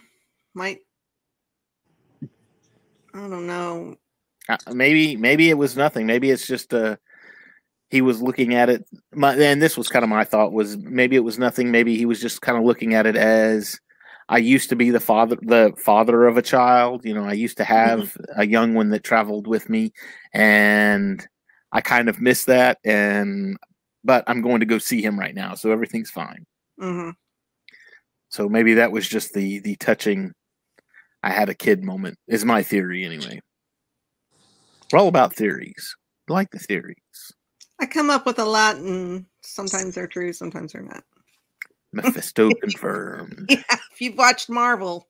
[0.54, 0.80] Might.
[3.14, 3.96] I don't know.
[4.48, 6.06] Uh, maybe maybe it was nothing.
[6.06, 6.96] Maybe it's just uh
[7.90, 8.84] he was looking at it.
[9.12, 11.70] My and this was kind of my thought was maybe it was nothing.
[11.70, 13.78] Maybe he was just kind of looking at it as
[14.28, 17.04] i used to be the father the father of a child.
[17.04, 19.92] You know i used to have a young one that traveled with me
[20.32, 21.26] and
[21.72, 23.56] i kind of miss that and
[24.04, 26.46] but i'm going to go see him right now so everything's fine.
[26.78, 27.10] Hmm
[28.32, 30.32] so maybe that was just the the touching
[31.22, 33.40] i had a kid moment is my theory anyway.
[34.92, 35.96] We're all about theories.
[36.28, 36.96] I like the theories.
[37.80, 41.02] I come up with a lot, and sometimes they're true, sometimes they're not.
[41.92, 43.46] mephisto confirmed.
[43.48, 45.08] Yeah, if you've watched Marvel,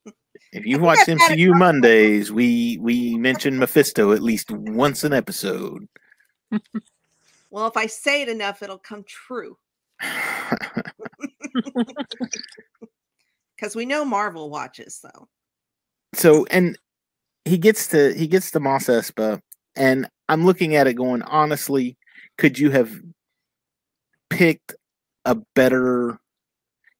[0.53, 4.51] if you think watch I've had it mcu mondays we we mention mephisto at least
[4.51, 5.88] once an episode.
[7.53, 9.59] Well, if I say it enough, it'll come true.
[13.55, 15.29] Because we know Marvel watches, though.
[16.14, 16.79] So and
[17.44, 19.40] he gets to he gets to Mos Espa,
[19.77, 21.96] and I'm looking at it going, honestly,
[22.38, 22.90] could you have
[24.31, 24.75] picked
[25.25, 26.18] a better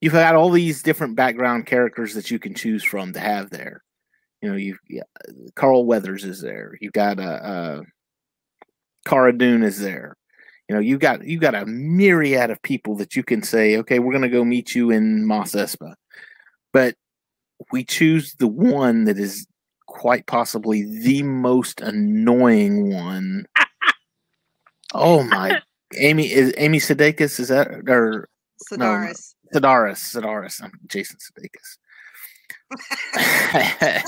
[0.03, 3.83] you've got all these different background characters that you can choose from to have there.
[4.43, 5.05] You know, you've yeah,
[5.55, 6.77] Carl Weathers is there.
[6.81, 7.81] You've got uh, uh
[9.07, 10.17] Cara Dune is there.
[10.69, 14.01] You know, you've got you've got a myriad of people that you can say, okay,
[14.01, 15.95] we're gonna go meet you in Mos Espa.
[16.73, 16.97] But
[17.71, 19.47] we choose the one that is
[19.87, 23.47] quite possibly the most annoying one.
[24.95, 25.61] oh my
[25.97, 28.29] Amy is Amy Sudeikis, is that or
[28.71, 28.79] no.
[28.79, 29.35] Sedaris.
[29.55, 30.63] Sedaris, Sedaris.
[30.63, 31.79] I'm Jason Sudeikis.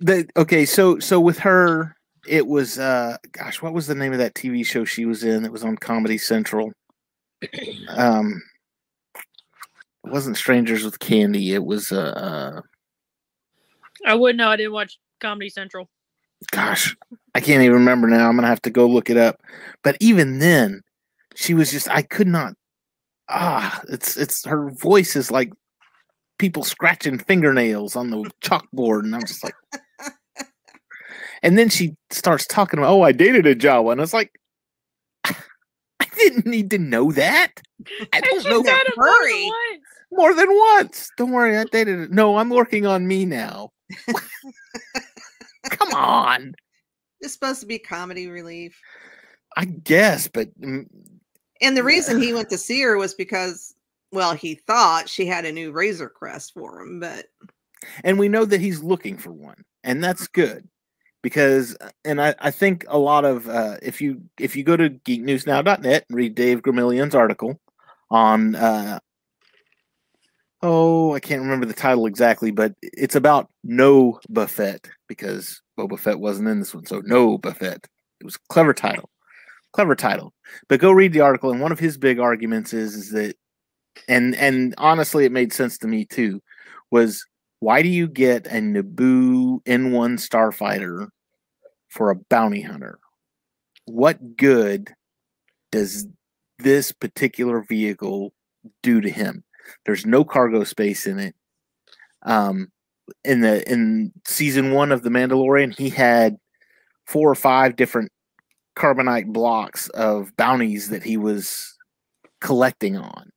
[0.00, 1.94] the, okay, so so with her,
[2.26, 5.42] it was uh gosh, what was the name of that TV show she was in
[5.42, 6.72] that was on Comedy Central?
[7.88, 8.40] Um
[10.04, 12.60] it wasn't Strangers with Candy, it was uh, uh
[14.04, 14.48] I wouldn't know.
[14.48, 15.88] I didn't watch Comedy Central.
[16.50, 16.96] gosh,
[17.34, 18.28] I can't even remember now.
[18.28, 19.40] I'm gonna have to go look it up.
[19.82, 20.82] But even then,
[21.34, 22.54] she was just I could not
[23.28, 25.52] ah it's it's her voice is like
[26.38, 29.54] people scratching fingernails on the chalkboard, and I'm just like
[31.42, 34.32] and then she starts talking about, oh, I dated a Jawa, and I was like,
[35.24, 37.52] I didn't need to know that.
[38.12, 39.50] I don't know said it more than Hurry.
[40.12, 41.10] More than once.
[41.16, 42.10] Don't worry, I dated it.
[42.10, 43.72] No, I'm working on me now.
[45.70, 46.54] Come on.
[47.20, 48.78] It's supposed to be comedy relief.
[49.56, 50.86] I guess, but mm,
[51.60, 53.74] And the reason he went to see her was because,
[54.10, 57.26] well, he thought she had a new Razor Crest for him, but
[58.04, 60.68] and we know that he's looking for one, and that's good
[61.22, 64.76] because, uh, and I, I think a lot of uh, if you if you go
[64.76, 67.60] to geeknewsnow.net and read Dave Gramillion's article
[68.10, 69.00] on uh,
[70.62, 76.20] oh I can't remember the title exactly, but it's about no Buffett because Boba Fett
[76.20, 77.86] wasn't in this one, so no Buffett.
[78.20, 79.10] It was clever title,
[79.72, 80.32] clever title.
[80.68, 83.36] But go read the article, and one of his big arguments is is that,
[84.08, 86.40] and and honestly, it made sense to me too,
[86.90, 87.24] was
[87.60, 91.08] why do you get a Naboo N1 starfighter
[91.88, 92.98] for a bounty hunter?
[93.86, 94.92] What good
[95.70, 96.06] does
[96.58, 98.32] this particular vehicle
[98.82, 99.44] do to him?
[99.84, 101.34] There's no cargo space in it.
[102.22, 102.68] Um,
[103.24, 106.36] in the in season one of The Mandalorian, he had
[107.06, 108.10] four or five different
[108.76, 111.76] carbonite blocks of bounties that he was
[112.40, 113.30] collecting on.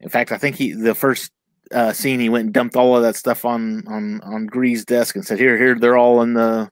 [0.00, 1.30] In fact, I think he the first
[1.72, 5.14] uh, scene he went and dumped all of that stuff on on on Greef's desk
[5.14, 6.68] and said, "Here, here, they're all in the."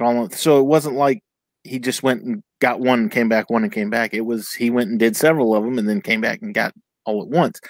[0.00, 1.22] all in-" So it wasn't like
[1.64, 4.14] he just went and got one and came back, one and came back.
[4.14, 6.72] It was he went and did several of them and then came back and got
[7.06, 7.60] all at once.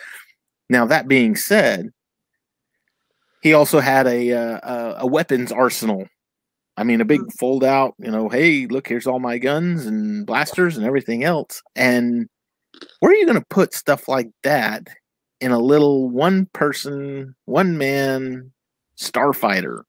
[0.68, 1.90] Now that being said,
[3.42, 6.06] he also had a uh, a, a weapons arsenal.
[6.76, 7.94] I mean, a big fold out.
[7.98, 11.62] You know, hey, look, here's all my guns and blasters and everything else.
[11.74, 12.28] And
[13.00, 14.88] where are you going to put stuff like that
[15.40, 18.52] in a little one person, one man
[18.98, 19.80] starfighter?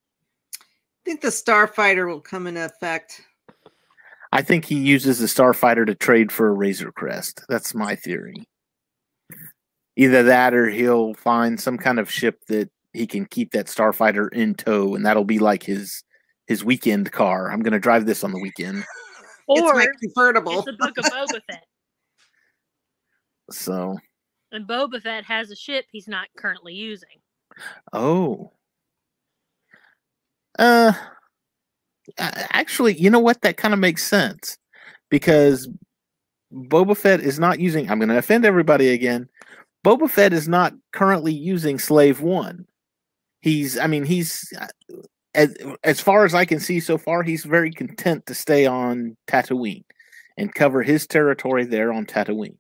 [0.62, 3.22] I think the Starfighter will come into effect.
[4.34, 7.44] I think he uses the starfighter to trade for a Razor Crest.
[7.48, 8.46] That's my theory.
[9.98, 14.32] Either that or he'll find some kind of ship that he can keep that starfighter
[14.32, 16.04] in tow, and that'll be like his
[16.46, 17.52] his weekend car.
[17.52, 18.78] I'm going to drive this on the weekend.
[19.50, 20.60] it's Or my convertible.
[20.60, 21.64] it's a book of Boba Fett.
[23.52, 23.98] So,
[24.52, 27.10] And Boba Fett has a ship he's not currently using.
[27.92, 28.52] oh,
[30.60, 30.94] uh,
[32.18, 33.42] actually, you know what?
[33.42, 34.58] That kind of makes sense
[35.10, 35.68] because
[36.54, 37.90] Boba Fett is not using.
[37.90, 39.28] I'm going to offend everybody again.
[39.86, 42.66] Boba Fett is not currently using Slave One.
[43.42, 44.68] He's, I mean, he's uh,
[45.36, 49.16] as as far as I can see so far, he's very content to stay on
[49.28, 49.84] Tatooine
[50.38, 52.58] and cover his territory there on Tatooine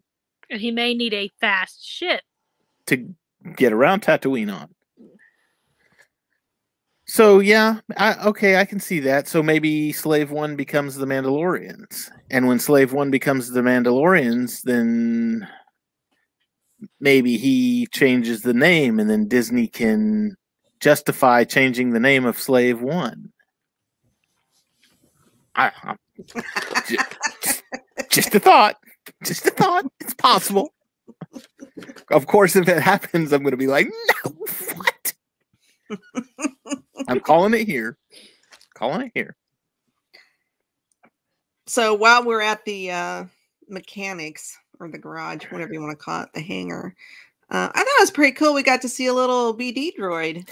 [0.49, 2.21] And he may need a fast ship.
[2.86, 3.13] to
[3.56, 4.69] get around Tatooine on.
[7.10, 9.27] So yeah, I, okay, I can see that.
[9.27, 15.48] So maybe Slave One becomes the Mandalorians, and when Slave One becomes the Mandalorians, then
[17.00, 20.36] maybe he changes the name, and then Disney can
[20.80, 23.32] justify changing the name of Slave One.
[25.56, 25.71] I,
[26.88, 27.63] just,
[28.10, 28.78] just a thought.
[29.23, 29.86] Just a thought.
[30.00, 30.73] It's possible.
[32.12, 33.88] Of course, if it happens, I'm going to be like,
[34.25, 34.32] no,
[34.75, 35.13] what?
[37.08, 37.98] I'm calling it here.
[38.75, 39.36] Calling it here.
[41.65, 43.25] So while we're at the uh,
[43.67, 46.96] mechanics or the garage, whatever you want to call it, the hangar,
[47.50, 48.54] uh, I thought it was pretty cool.
[48.54, 50.50] We got to see a little BD droid.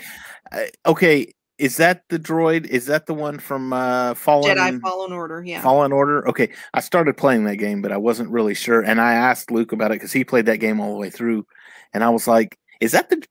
[0.52, 2.66] Uh, okay, is that the droid?
[2.68, 5.44] Is that the one from uh, Fallen Jedi Fallen Order.
[5.46, 5.62] Yeah.
[5.62, 6.28] Fallen Order?
[6.30, 9.74] Okay, I started playing that game, but I wasn't really sure, and I asked Luke
[9.74, 11.46] about it because he played that game all the way through,
[11.94, 13.22] and I was like, "Is that the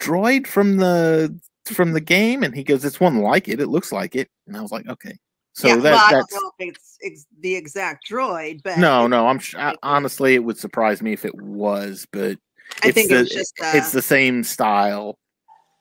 [0.00, 3.60] droid from the from the game?" And he goes, "It's one like it.
[3.60, 5.18] It looks like it." And I was like, "Okay."
[5.54, 9.26] So yeah, that well, that's it's ex- the exact droid, but no, no.
[9.26, 12.38] I'm sh- I, honestly, it would surprise me if it was, but
[12.82, 15.18] I it's think the, it was just uh, it's the same style.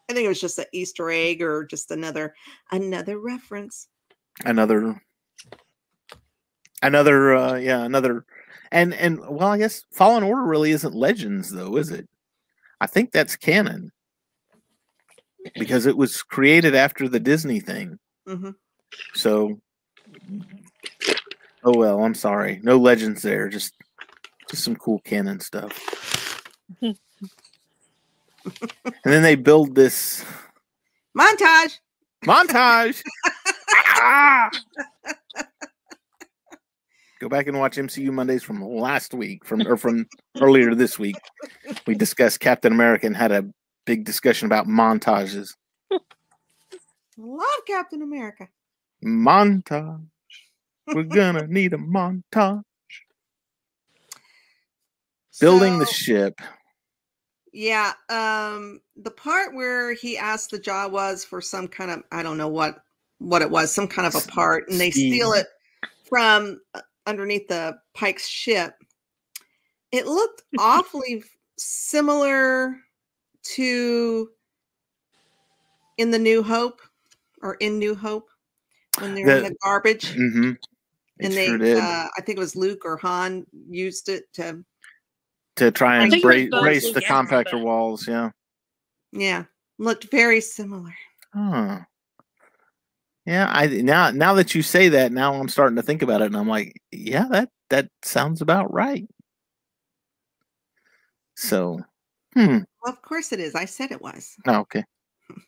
[0.09, 2.35] I think it was just an Easter egg or just another
[2.71, 3.87] another reference.
[4.45, 5.01] another
[6.83, 8.25] another uh yeah another
[8.71, 12.07] and and well i guess fallen order really isn't legends though is it
[12.79, 13.91] i think that's canon
[15.55, 18.49] because it was created after the disney thing hmm
[19.13, 19.59] so
[21.63, 23.73] oh well i'm sorry no legends there just
[24.49, 26.43] just some cool canon stuff
[26.81, 26.95] and
[29.03, 30.25] then they build this
[31.17, 31.79] Montage.
[32.25, 33.01] montage.
[33.75, 34.49] Ah!
[37.19, 40.07] Go back and watch MCU Mondays from last week, from or from
[40.39, 41.17] earlier this week.
[41.85, 43.45] We discussed Captain America and had a
[43.85, 45.55] big discussion about montages.
[47.17, 48.47] Love Captain America.
[49.03, 50.07] Montage.
[50.87, 52.63] We're gonna need a montage.
[55.39, 56.39] Building the ship.
[57.53, 62.37] Yeah, um the part where he asked the Jawas for some kind of I don't
[62.37, 62.83] know what
[63.19, 65.47] what it was, some kind of a part and they steal it
[66.09, 68.75] from uh, underneath the Pike's ship.
[69.91, 71.23] It looked awfully
[71.57, 72.77] similar
[73.55, 74.29] to
[75.97, 76.81] in the New Hope
[77.41, 78.30] or in New Hope
[78.99, 80.51] when they're in The- the garbage Mm-hmm.
[81.19, 84.63] and they uh, I think it was Luke or Han used it to
[85.57, 88.07] to try and think it brace, both brace Luke the compactor but- walls.
[88.07, 88.31] Yeah.
[89.11, 89.43] yeah,
[89.77, 90.93] looked very similar.
[91.33, 91.79] Huh.
[93.25, 96.25] Yeah, I now now that you say that, now I'm starting to think about it,
[96.25, 99.07] and I'm like, yeah, that that sounds about right.
[101.35, 101.81] So,
[102.33, 102.59] hmm.
[102.83, 103.55] Well, of course it is.
[103.55, 104.35] I said it was.
[104.47, 104.83] Oh, okay.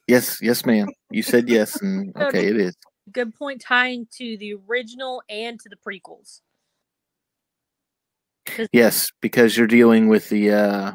[0.08, 0.88] Yes, yes, ma'am.
[1.12, 2.76] You said yes, and okay, it is.
[3.12, 6.40] Good point tying to the original and to the prequels.
[8.72, 10.92] Yes, because you're dealing with the uh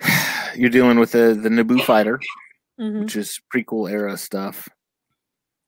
[0.56, 2.20] you're dealing with the the Naboo fighter,
[2.78, 3.00] Mhm.
[3.04, 4.68] which is prequel era stuff.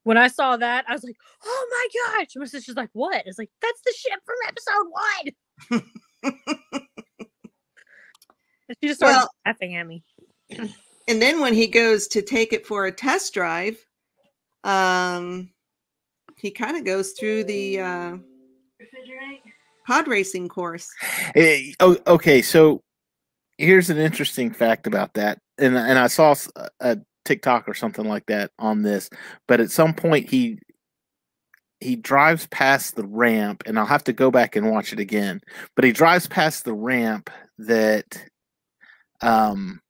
[0.04, 3.38] When I saw that, I was like, "Oh my gosh!" My sister's like, "What?" It's
[3.38, 5.82] like that's the ship from episode one.
[8.68, 10.02] And she just started Well- laughing at me.
[11.08, 13.76] And then when he goes to take it for a test drive,
[14.64, 15.50] um,
[16.36, 18.16] he kind of goes through the uh,
[19.86, 20.90] pod racing course.
[21.34, 22.82] Eh, oh, okay, so
[23.58, 26.34] here's an interesting fact about that, and and I saw
[26.80, 29.08] a TikTok or something like that on this,
[29.46, 30.58] but at some point he
[31.80, 35.40] he drives past the ramp, and I'll have to go back and watch it again.
[35.74, 38.24] But he drives past the ramp that
[39.20, 39.80] um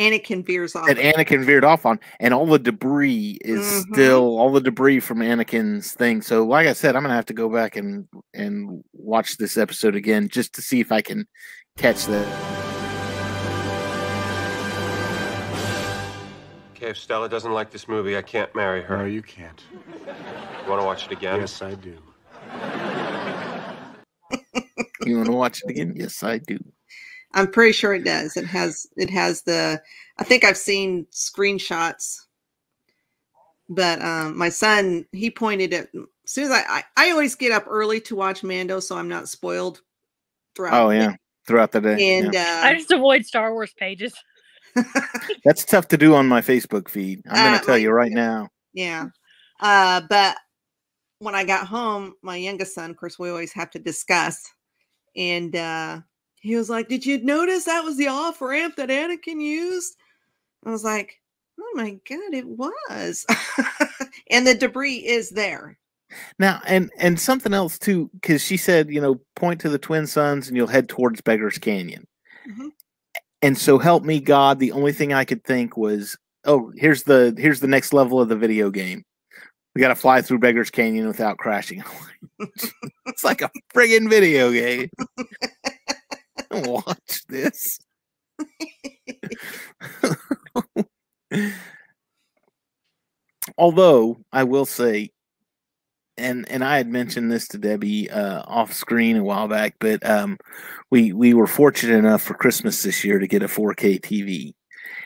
[0.00, 0.86] Anakin veers off.
[0.86, 3.92] that Anakin veered off on, and all the debris is Mhm.
[3.92, 6.22] still all the debris from Anakin's thing.
[6.22, 9.94] So, like I said, I'm gonna have to go back and and watch this episode
[9.94, 11.26] again just to see if I can
[11.76, 12.26] catch that.
[16.74, 18.96] Okay, if Stella doesn't like this movie, I can't marry her.
[18.96, 19.62] No, you can't.
[20.06, 21.40] You want to watch it again?
[21.40, 21.98] Yes, I do.
[25.04, 25.92] You want to watch it again?
[25.94, 26.58] Yes, I do.
[27.32, 28.36] I'm pretty sure it does.
[28.36, 29.80] It has it has the
[30.18, 32.26] I think I've seen screenshots.
[33.68, 37.52] But um my son he pointed at as soon as I, I I always get
[37.52, 39.82] up early to watch Mando so I'm not spoiled
[40.56, 40.86] throughout.
[40.86, 41.16] Oh the yeah,
[41.46, 41.96] throughout the day.
[41.96, 42.18] day.
[42.18, 42.60] And yeah.
[42.62, 44.14] I uh, just avoid Star Wars pages.
[45.44, 47.22] That's tough to do on my Facebook feed.
[47.28, 48.14] I'm Uh, gonna tell mine you right too.
[48.14, 48.48] now.
[48.72, 49.06] yeah.
[49.60, 50.36] Uh but
[51.18, 54.42] when I got home, my youngest son, of course, we always have to discuss.
[55.16, 56.00] And uh
[56.40, 59.96] he was like, Did you notice that was the off ramp that Anakin used?
[60.64, 61.20] I was like,
[61.58, 63.26] Oh my god, it was.
[64.30, 65.78] and the debris is there.
[66.38, 70.06] Now, and and something else too, because she said, you know, point to the twin
[70.06, 72.06] suns and you'll head towards Beggar's Canyon.
[72.48, 72.70] Mhm.
[73.42, 77.34] And so help me God, the only thing I could think was, oh, here's the
[77.38, 79.04] here's the next level of the video game.
[79.74, 81.84] We got to fly through Beggar's Canyon without crashing.
[83.06, 84.90] it's like a friggin' video game.
[86.50, 87.78] Watch this.
[93.56, 95.10] Although I will say,
[96.16, 100.04] and and I had mentioned this to Debbie uh, off screen a while back, but
[100.08, 100.38] um,
[100.90, 104.54] we we were fortunate enough for Christmas this year to get a 4K TV,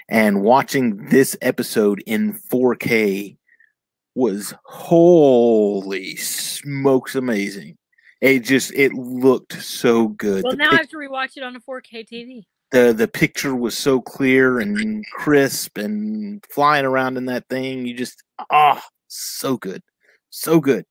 [0.09, 3.37] and watching this episode in 4K
[4.15, 7.77] was holy smokes amazing.
[8.25, 10.45] It just it looked so good.
[10.45, 12.45] Well, the, now I pic- have to rewatch it on a 4K TV.
[12.73, 17.85] the the picture was so clear and crisp and flying around in that thing.
[17.85, 19.83] You just ah, so good,
[20.31, 20.87] so good.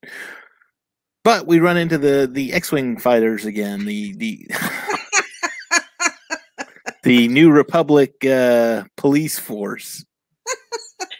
[1.23, 3.85] But we run into the the X-wing fighters again.
[3.85, 4.47] The the
[7.03, 10.05] the New Republic uh, police force.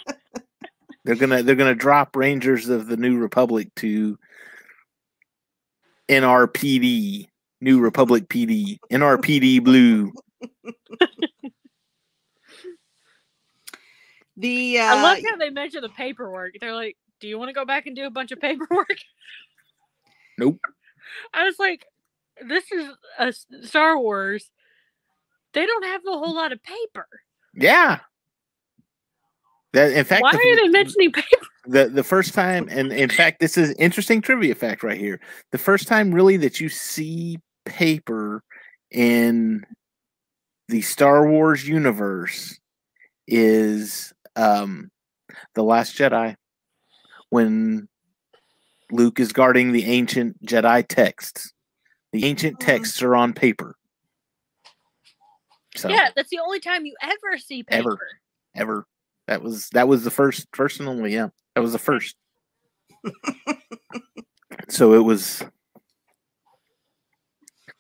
[1.05, 4.20] they're gonna they're gonna drop Rangers of the New Republic to
[6.09, 7.27] NRPD,
[7.61, 10.11] New Republic PD, NRPD Blue.
[14.37, 16.55] The uh, I love how they mention the paperwork.
[16.59, 18.87] They're like, "Do you want to go back and do a bunch of paperwork?"
[20.39, 20.57] Nope.
[21.31, 21.85] I was like,
[22.47, 22.89] "This is
[23.19, 23.31] a
[23.67, 24.49] Star Wars.
[25.53, 27.07] They don't have a whole lot of paper.
[27.53, 27.99] Yeah.
[29.73, 33.09] That in fact Why the, are they mentioning paper?" The the first time and in
[33.09, 35.20] fact this is interesting trivia fact right here.
[35.51, 38.43] The first time really that you see paper
[38.91, 39.66] in
[40.68, 42.59] the Star Wars universe
[43.28, 44.89] is um
[45.55, 46.36] the last Jedi
[47.30, 47.88] when
[48.91, 51.51] Luke is guarding the ancient Jedi texts.
[52.11, 52.66] The ancient Oh.
[52.66, 53.76] texts are on paper.
[55.76, 57.93] So Yeah, that's the only time you ever see paper.
[57.93, 58.07] Ever.
[58.55, 58.88] ever.
[59.28, 61.30] That was that was the first first and only, yeah.
[61.55, 62.15] That was the first.
[64.69, 65.43] so it was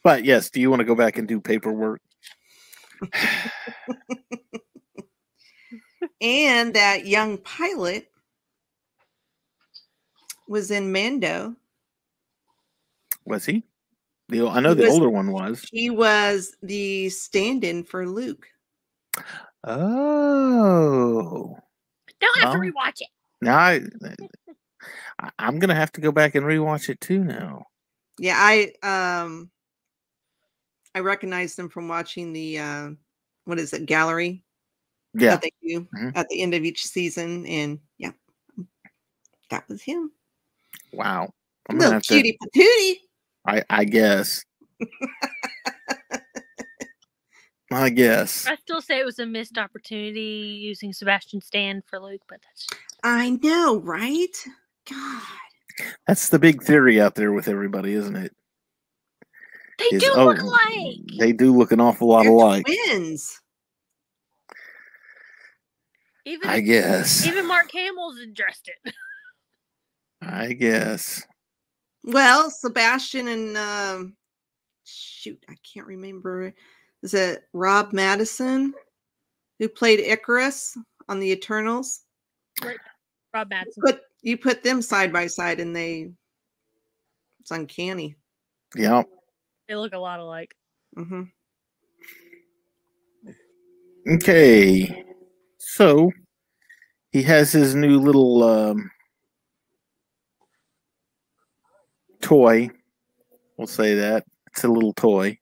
[0.03, 2.01] but yes, do you want to go back and do paperwork?
[6.21, 8.09] and that young pilot
[10.47, 11.55] was in Mando.
[13.25, 13.63] Was he?
[14.29, 15.65] The I know He the was- older one was.
[15.71, 18.47] He was the stand-in for Luke.
[19.63, 21.57] Oh.
[22.19, 22.61] Don't have to Oh.
[22.61, 23.07] rewatch it.
[23.41, 23.81] Now I,
[25.19, 27.65] I I'm gonna have to go back and rewatch it too now.
[28.19, 29.49] Yeah, I um
[30.95, 32.89] I recognized him from watching the uh
[33.45, 34.43] what is it, gallery
[35.13, 35.31] Yeah.
[35.31, 36.11] that they do Mhm.
[36.15, 37.45] at the end of each season.
[37.45, 38.11] And yeah,
[39.49, 40.11] that was him.
[40.91, 41.33] Wow.
[41.69, 42.95] I'm gonna Little have to cutie patootie.
[43.45, 44.43] I, I guess.
[47.73, 48.47] I guess.
[48.47, 52.67] I still say it was a missed opportunity using Sebastian Stan for Luke, but that's
[53.03, 54.27] I know, right?
[54.89, 55.21] God.
[56.07, 58.33] That's the big theory out there with everybody, isn't it?
[59.79, 60.99] they Is, do oh, look alike.
[61.19, 62.65] They do look an awful lot They're alike.
[62.65, 63.39] twins.
[66.25, 67.25] Even I guess.
[67.25, 68.93] even Mark Hamill's addressed it.
[70.21, 71.21] I guess.
[72.05, 74.15] Well, Sebastian and um
[74.85, 76.53] shoot, I can't remember.
[77.03, 78.73] Is it Rob Madison
[79.59, 80.77] who played Ikaris
[81.09, 82.01] on the Eternals?
[83.33, 83.83] Rob Madison.
[83.85, 86.09] But you put them side by side and they
[87.41, 88.15] it's uncanny.
[88.73, 89.03] Yeah.
[89.67, 90.55] They look a lot alike.
[90.95, 91.23] hmm
[94.09, 95.03] Okay.
[95.57, 96.11] So
[97.11, 98.91] he has his new little um,
[102.21, 102.69] toy.
[103.57, 104.25] We'll say that.
[104.47, 105.37] It's a little toy.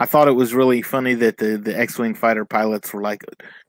[0.00, 3.22] I thought it was really funny that the, the X Wing fighter pilots were like,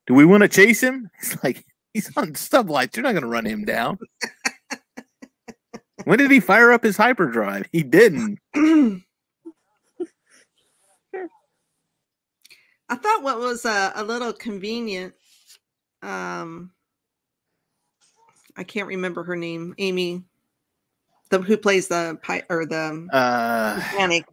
[0.08, 1.10] Do we want to chase him?
[1.20, 2.96] He's like, He's on sublights.
[2.96, 4.00] You're not going to run him down.
[6.06, 7.66] when did he fire up his hyperdrive?
[7.74, 8.40] He didn't.
[8.56, 9.02] I
[12.96, 15.14] thought what was a, a little convenient.
[16.02, 16.72] Um,
[18.56, 19.76] I can't remember her name.
[19.80, 20.24] Amy,
[21.30, 24.24] the who plays the pi- or the Uh, mechanic.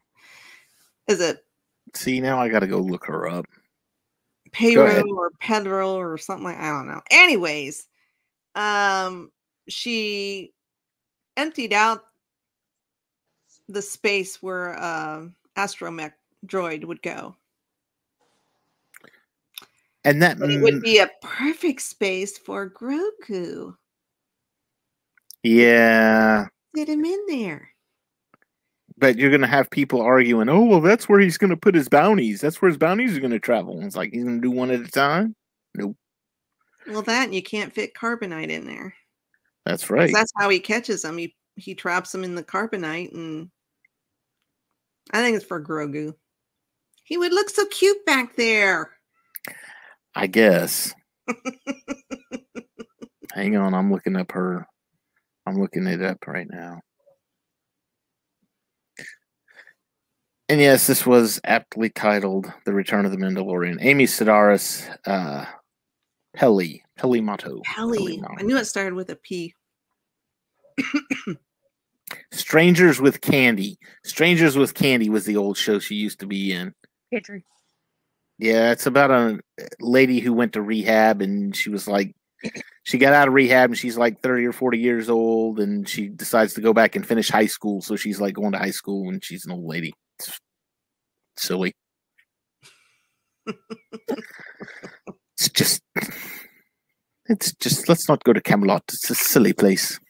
[1.08, 1.44] Is it
[1.94, 3.46] see, now I got to go look her up.
[4.52, 7.02] Pedro or Pedro or something like I don't know.
[7.10, 7.86] Anyways,
[8.54, 9.30] um,
[9.68, 10.52] she
[11.36, 12.04] emptied out
[13.68, 15.26] the space where uh,
[15.56, 16.12] astromech
[16.46, 17.36] droid would go.
[20.04, 23.76] And that But it mm, would be a perfect space for Grogu.
[25.42, 27.70] yeah, Get him in there.
[28.98, 30.48] But you're gonna have people arguing.
[30.48, 32.40] Oh well, that's where he's gonna put his bounties.
[32.40, 33.76] That's where his bounties are gonna travel.
[33.76, 35.34] And it's like he's gonna do one at a time.
[35.74, 35.96] Nope.
[36.86, 38.94] Well, that and you can't fit carbonite in there.
[39.64, 40.10] That's right.
[40.12, 41.18] That's how he catches them.
[41.18, 43.50] He he traps them in the carbonite, and
[45.12, 46.14] I think it's for Grogu.
[47.04, 48.90] He would look so cute back there.
[50.14, 50.94] I guess.
[53.34, 54.66] Hang on, I'm looking up her.
[55.46, 56.80] I'm looking it up right now.
[60.48, 65.44] And yes, this was aptly titled "The Return of the Mandalorian." Amy Sedaris, uh,
[66.34, 68.22] Peli, Peli Motto, Pelly.
[68.38, 69.54] I knew it started with a P.
[72.32, 73.78] Strangers with Candy.
[74.04, 76.74] Strangers with Candy was the old show she used to be in.
[77.12, 77.42] Picture.
[78.38, 79.40] Yeah, it's about a
[79.80, 82.14] lady who went to rehab and she was like,
[82.84, 86.08] she got out of rehab and she's like 30 or 40 years old and she
[86.08, 87.82] decides to go back and finish high school.
[87.82, 89.92] So she's like going to high school and she's an old lady.
[90.18, 90.40] It's
[91.36, 91.74] silly.
[93.46, 95.82] it's just,
[97.26, 98.82] it's just, let's not go to Camelot.
[98.88, 100.00] It's a silly place.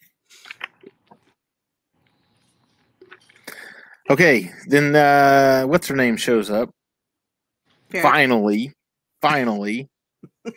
[4.11, 6.70] Okay, then uh what's her name shows up?
[7.90, 8.02] Fair.
[8.02, 8.72] finally,
[9.20, 9.88] finally.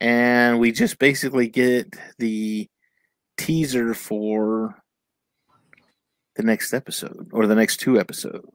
[0.00, 2.66] and we just basically get the
[3.36, 4.81] teaser for
[6.36, 8.46] the next episode or the next two episodes.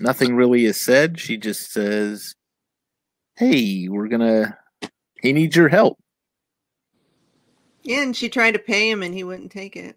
[0.00, 1.18] Nothing really is said.
[1.18, 2.34] She just says,
[3.36, 4.58] Hey, we're gonna,
[5.22, 5.98] he needs your help.
[7.82, 9.96] Yeah, and she tried to pay him and he wouldn't take it.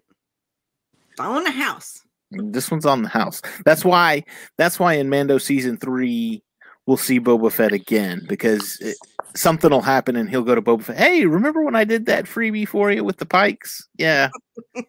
[1.18, 2.02] Own the house.
[2.30, 3.42] This one's on the house.
[3.64, 4.24] That's why.
[4.56, 6.42] That's why in Mando season three,
[6.86, 8.96] we'll see Boba Fett again because it,
[9.34, 10.98] something will happen and he'll go to Boba Fett.
[10.98, 13.88] Hey, remember when I did that freebie for you with the Pikes?
[13.96, 14.30] Yeah,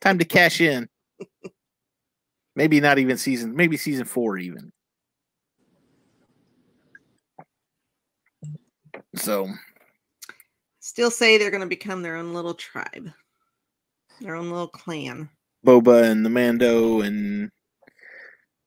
[0.01, 0.89] time to cash in.
[2.55, 3.55] Maybe not even season.
[3.55, 4.71] Maybe season four even.
[9.15, 9.47] So
[10.83, 13.09] Still say they're going to become their own little tribe,
[14.19, 15.29] their own little clan.
[15.65, 17.49] Boba and the Mando and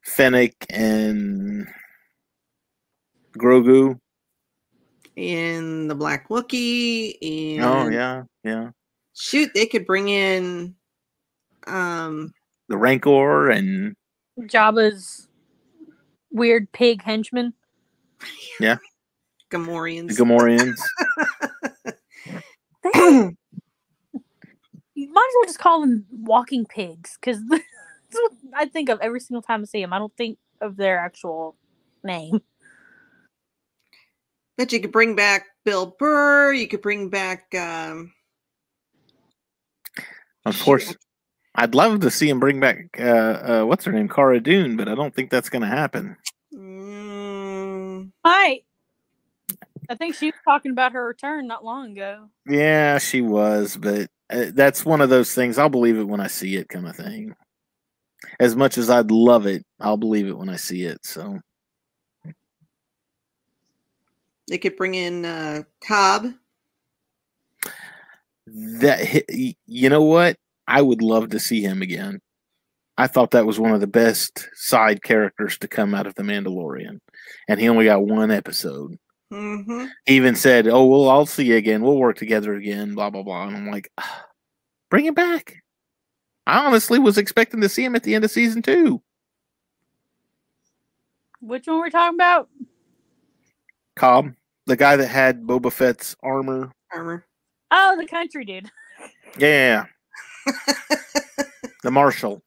[0.02, 1.68] Fennec and
[3.38, 4.00] Grogu.
[5.16, 8.70] In the Black Wookie and Oh yeah, yeah.
[9.14, 10.74] shoot, they could bring in
[11.66, 12.32] um
[12.68, 13.96] The Rancor and
[14.40, 15.28] Jabba's
[16.30, 17.54] weird pig henchman.
[18.60, 18.76] Yeah.
[19.50, 20.16] Gamorreans.
[20.16, 20.78] Gamorreans.
[22.82, 22.90] They-
[24.94, 27.62] you might as well just call them walking pigs because that's
[28.12, 29.92] what I think of every single time I see them.
[29.92, 31.56] I don't think of their actual
[32.04, 32.42] name.
[34.56, 36.52] But you could bring back Bill Burr.
[36.52, 38.12] You could bring back um
[40.44, 40.96] Unfortunately,
[41.56, 44.88] I'd love to see him bring back uh, uh, what's her name, Cara Dune, but
[44.88, 46.16] I don't think that's going to happen.
[46.54, 48.60] mm, Hi.
[49.88, 52.28] I think she was talking about her return not long ago.
[52.48, 55.58] Yeah, she was, but uh, that's one of those things.
[55.58, 57.34] I'll believe it when I see it, kind of thing.
[58.40, 61.04] As much as I'd love it, I'll believe it when I see it.
[61.04, 61.40] So
[64.48, 66.26] they could bring in uh Cobb.
[68.46, 69.24] that
[69.66, 70.36] you know what?
[70.68, 72.20] I would love to see him again.
[72.98, 76.22] I thought that was one of the best side characters to come out of the
[76.22, 76.98] mandalorian
[77.48, 78.96] and he only got one episode.
[79.30, 81.82] Hmm he even said oh well i'll see you again.
[81.82, 83.48] We'll work together again blah blah blah.
[83.48, 84.26] And i'm like "Ah,
[84.90, 85.56] bring him back.
[86.46, 89.02] I honestly was expecting to see him at the end of season two.
[91.40, 92.48] Which one we're talking about?
[93.96, 94.32] Cobb
[94.66, 97.24] the guy that had boba fett's armor Armor.
[97.70, 98.70] Oh, the country dude.
[99.38, 99.86] yeah
[101.82, 102.42] the marshal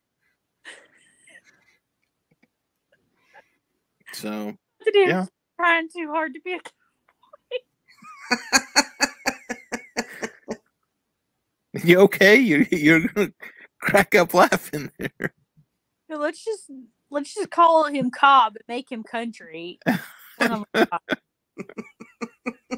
[4.13, 4.55] so
[4.93, 5.25] Yeah.
[5.59, 6.73] trying too hard to be a cowboy.
[11.83, 12.35] You okay?
[12.35, 13.31] You you're gonna
[13.79, 15.33] crack up laughing there.
[16.09, 16.69] Let's just
[17.11, 19.79] let's just call him Cobb and make him country.
[21.59, 21.85] When I'm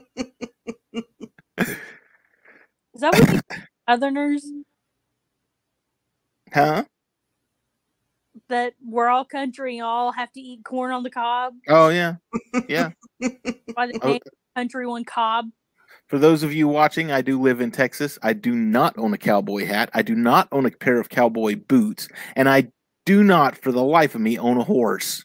[0.07, 1.77] like, "Cobb."
[2.93, 3.41] Is that what the
[3.89, 4.45] Southerners
[6.53, 6.83] Huh?
[8.49, 11.53] that we're all country and all have to eat corn on the cob?
[11.67, 12.15] Oh yeah.
[12.67, 12.91] Yeah.
[13.19, 14.07] They Oh.
[14.07, 14.19] name
[14.55, 15.49] country one cob?
[16.07, 18.19] For those of you watching, I do live in Texas.
[18.21, 19.89] I do not own a cowboy hat.
[19.93, 22.67] I do not own a pair of cowboy boots, and I
[23.05, 25.23] do not, for the life of me, own a horse.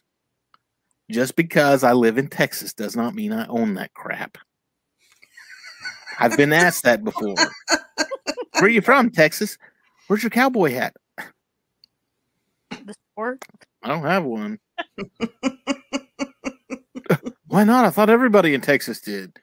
[1.09, 4.37] Just because I live in Texas does not mean I own that crap.
[6.19, 7.35] I've been asked that before.
[8.53, 9.57] Where are you from, Texas?
[10.07, 10.95] Where's your cowboy hat?
[12.69, 13.43] The sport?
[13.83, 14.59] I don't have one.
[17.47, 17.85] Why not?
[17.85, 19.37] I thought everybody in Texas did.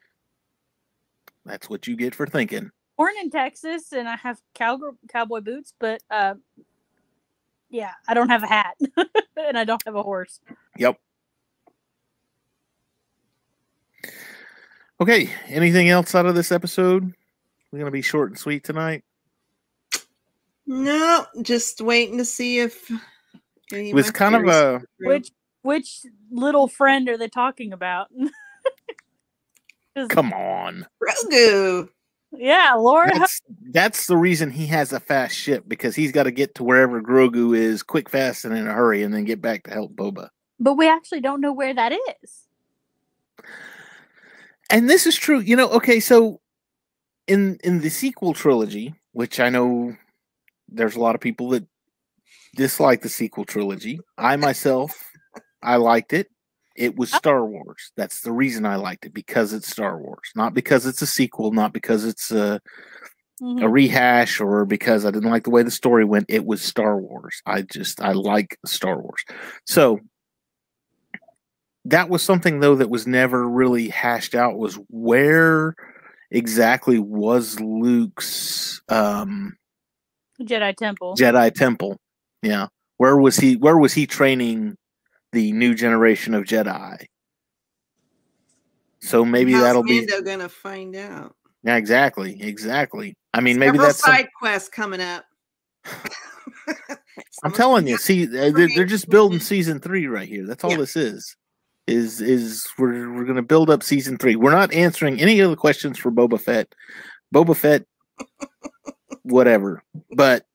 [1.46, 2.70] That's what you get for thinking.
[2.96, 6.34] Born in Texas and I have cow cowboy boots, but uh,
[7.70, 8.76] yeah, I don't have a hat
[9.36, 10.40] and I don't have a horse.
[10.76, 10.98] Yep.
[15.00, 15.30] Okay.
[15.48, 17.12] Anything else out of this episode?
[17.72, 19.02] We're gonna be short and sweet tonight.
[20.66, 22.90] No, just waiting to see if
[23.72, 24.82] It was kind of a.
[25.00, 25.30] Which
[25.62, 28.08] which little friend are they talking about?
[30.08, 30.86] come on.
[31.02, 31.88] Grogu.
[32.32, 33.18] yeah, Laura.
[33.18, 33.40] That's
[33.70, 37.02] that's the reason he has a fast ship because he's got to get to wherever
[37.02, 40.28] Grogu is quick, fast, and in a hurry, and then get back to help Boba.
[40.60, 42.46] But we actually don't know where that is.
[44.70, 45.40] And this is true.
[45.40, 46.40] You know, okay, so
[47.26, 49.96] in in the sequel trilogy, which I know
[50.68, 51.66] there's a lot of people that
[52.56, 54.00] dislike the sequel trilogy.
[54.18, 54.92] I myself,
[55.62, 56.28] I liked it.
[56.76, 57.92] It was Star Wars.
[57.96, 61.52] That's the reason I liked it because it's Star Wars, not because it's a sequel,
[61.52, 62.60] not because it's a
[63.42, 63.62] Mhm.
[63.64, 66.26] a rehash or because I didn't like the way the story went.
[66.28, 67.42] It was Star Wars.
[67.46, 69.22] I just I like Star Wars.
[69.66, 69.98] So
[71.86, 75.74] that was something though that was never really hashed out was where
[76.30, 79.56] exactly was Luke's um
[80.40, 81.14] Jedi Temple.
[81.16, 81.96] Jedi temple.
[82.42, 82.66] Yeah.
[82.96, 84.76] Where was he where was he training
[85.32, 87.06] the new generation of Jedi?
[89.00, 91.34] So maybe How's that'll be Mando gonna find out.
[91.62, 93.14] yeah, exactly, exactly.
[93.34, 95.24] I mean, maybe Several that's some- side quests coming up.
[97.42, 100.46] I'm telling you, see, uh, they're, they're just building season three right here.
[100.46, 100.76] That's all Yeah.
[100.78, 101.36] this is.
[101.86, 104.36] Is is we're we're gonna build up season three.
[104.36, 106.74] We're not answering any of the questions for Boba Fett.
[107.34, 107.84] Boba Fett,
[109.22, 109.82] whatever.
[110.12, 110.46] But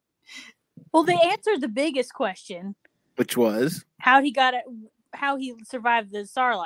[0.92, 2.76] Well, they answered the biggest question:
[3.18, 4.64] which was how he got it,
[5.14, 6.66] how he survived the Sarlacc.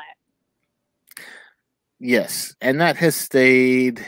[1.99, 4.05] yes, and that has stayed.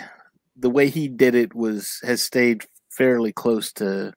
[0.56, 4.14] The way he did it was has stayed fairly close to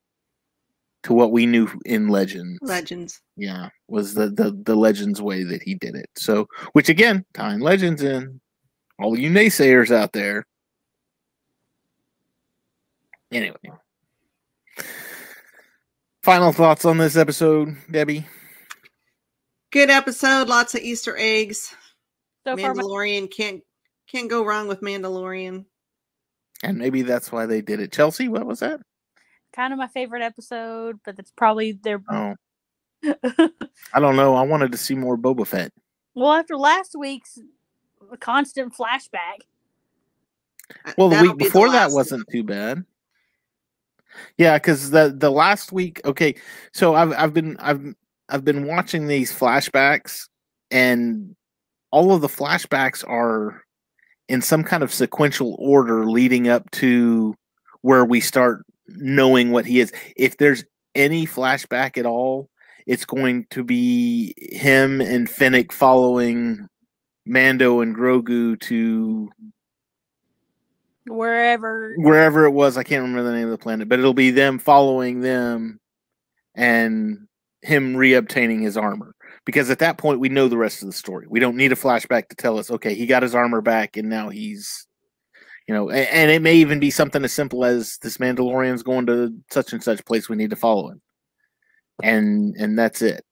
[1.09, 2.59] to what we knew in Legends.
[2.63, 3.21] Legends.
[3.37, 7.61] yeah was the, the the legends way that he did it so which again tying
[7.61, 8.41] legends in
[8.99, 10.47] all you naysayers out there
[13.33, 13.57] anyway
[16.23, 18.25] final thoughts on this episode debbie
[19.71, 20.49] Good episode.
[20.49, 21.75] Lots of Easter eggs.
[22.47, 23.61] So far, my, Mandalorian can't
[24.11, 25.67] can't go wrong with Mandalorian.
[26.63, 28.81] and maybe that's why they did it chelsea what was that
[29.53, 32.03] kind of my favorite episode, but that's probably their.
[32.11, 32.35] oh.
[33.05, 35.73] I don't know i wanted to see more boba fett.
[36.17, 37.39] Well, after last week's
[38.19, 39.43] constant flashback,
[40.85, 42.85] Uh, well the that'll week be before that last wasn't too bad.
[44.37, 46.35] Yeah because the the last week okay
[46.73, 47.95] so i've i've been i've
[48.29, 50.29] i've been watching these flashbacks
[50.71, 51.37] and
[51.93, 53.63] all of the flashbacks are
[54.29, 57.35] in some kind of sequential order leading up to
[57.83, 60.65] where we start knowing what he is if there's
[60.95, 62.49] any flashback at all
[62.89, 66.67] it's going to be him and Fennec following
[67.27, 69.31] Mando and Grogu to
[71.07, 72.79] wherever wherever it was.
[72.79, 75.79] I can't remember the name of the planet, but it'll be them following them
[76.55, 77.29] and
[77.61, 79.15] him reobtaining his armor.
[79.45, 81.27] Because at that point, we know the rest of the story.
[81.29, 84.09] We don't need a flashback to tell us, okay, he got his armor back and
[84.09, 84.87] now he's,
[85.69, 89.35] you know, and it may even be something as simple as this Mandalorian's going to
[89.51, 90.27] such and such place.
[90.27, 91.03] We need to follow him,
[92.03, 93.23] and and that's it.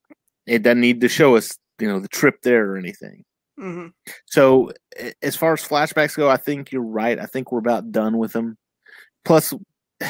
[0.46, 3.24] It doesn't need to show us, you know, the trip there or anything.
[3.58, 3.92] Mhm.
[4.26, 4.70] So
[5.22, 7.18] as far as flashbacks go, I think you're right.
[7.18, 8.58] I think we're about done with them.
[9.24, 9.54] Plus,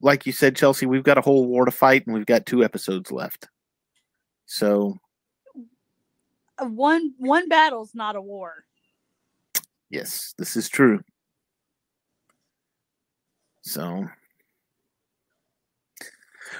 [0.00, 2.64] like you said, Chelsea, we've got a whole war to fight, and we've got two
[2.64, 3.48] episodes left.
[4.46, 4.96] So
[6.58, 8.64] one one battle's not a war.
[9.90, 11.00] Yes, this is true.
[13.62, 14.06] So,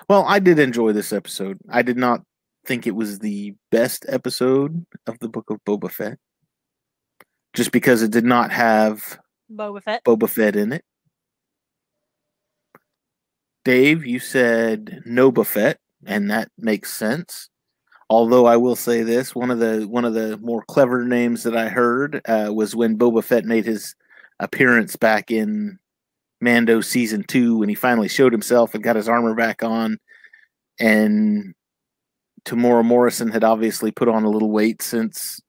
[0.09, 1.59] well, I did enjoy this episode.
[1.69, 2.23] I did not
[2.67, 6.19] think it was the best episode of the Book of Boba Fett,
[7.55, 9.19] just because it did not have
[9.53, 10.05] Boba Fett.
[10.05, 10.85] Boba Fett in it.
[13.65, 17.51] Dave, you said Noba Fett, and that makes sense.
[18.09, 21.57] Although I will say this, one of the one of the more clever names that
[21.57, 23.95] I heard uh, was when Boba Fett made his
[24.39, 25.79] appearance back in
[26.41, 29.99] Mando season two when he finally showed himself and got his armor back on,
[30.79, 31.55] and
[32.45, 35.41] Temuera Morrison had obviously put on a little weight since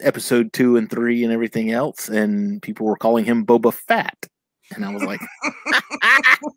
[0.00, 4.26] episode two and three and everything else, and people were calling him Boba Fat.
[4.74, 5.20] And I was like,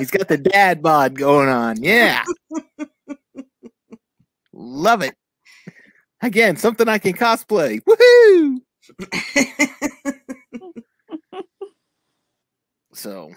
[0.00, 1.82] he's got the dad bod going on.
[1.82, 2.24] Yeah.
[4.52, 5.14] Love it.
[6.22, 7.80] Again, something I can cosplay.
[7.82, 8.60] Woohoo!
[12.92, 13.30] So,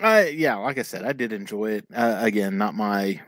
[0.00, 1.86] uh, yeah, like I said, I did enjoy it.
[1.92, 3.20] Uh, again, not my,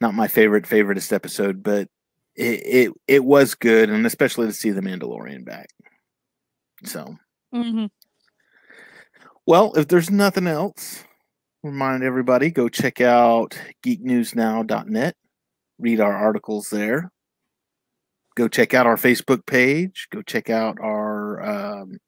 [0.00, 1.88] not my favorite favoriteest episode, but
[2.34, 5.68] it, it it was good, and especially to see the Mandalorian back.
[6.84, 7.16] So,
[7.52, 7.86] hmm
[9.46, 11.04] well, if there's nothing else,
[11.62, 15.14] remind everybody go check out geeknewsnow.net,
[15.78, 17.10] read our articles there.
[18.36, 20.08] Go check out our Facebook page.
[20.12, 21.98] Go check out our um,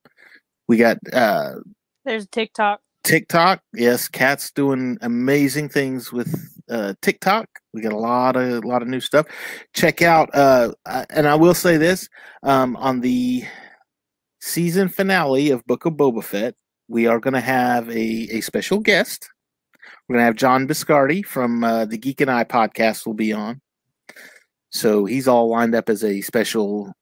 [0.68, 1.54] we got uh
[2.04, 2.80] There's TikTok.
[3.04, 3.62] TikTok.
[3.72, 6.34] Yes, Cat's doing amazing things with
[6.68, 7.48] uh, TikTok.
[7.72, 9.26] We got a lot of a lot of new stuff.
[9.74, 10.72] Check out, uh,
[11.08, 12.08] and I will say this:
[12.42, 13.44] um, on the
[14.40, 16.54] season finale of Book of Boba Fett,
[16.88, 19.28] we are going to have a a special guest.
[20.08, 23.32] We're going to have John Biscardi from uh, the Geek and I podcast will be
[23.32, 23.60] on.
[24.70, 26.92] So he's all lined up as a special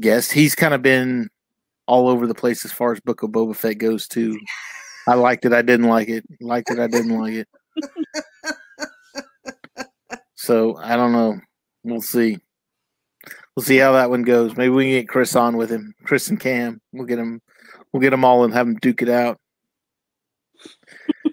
[0.00, 0.32] guest.
[0.32, 1.28] He's kind of been
[1.86, 4.38] all over the place as far as Book of Boba Fett goes too.
[5.08, 5.52] I liked it.
[5.52, 6.24] I didn't like it.
[6.40, 6.78] Liked it.
[6.78, 7.48] I didn't like it.
[10.42, 11.40] So I don't know.
[11.84, 12.36] We'll see.
[13.54, 14.56] We'll see how that one goes.
[14.56, 15.94] Maybe we can get Chris on with him.
[16.02, 16.80] Chris and Cam.
[16.92, 17.40] We'll get them.
[17.92, 19.38] We'll get them all and have them duke it out.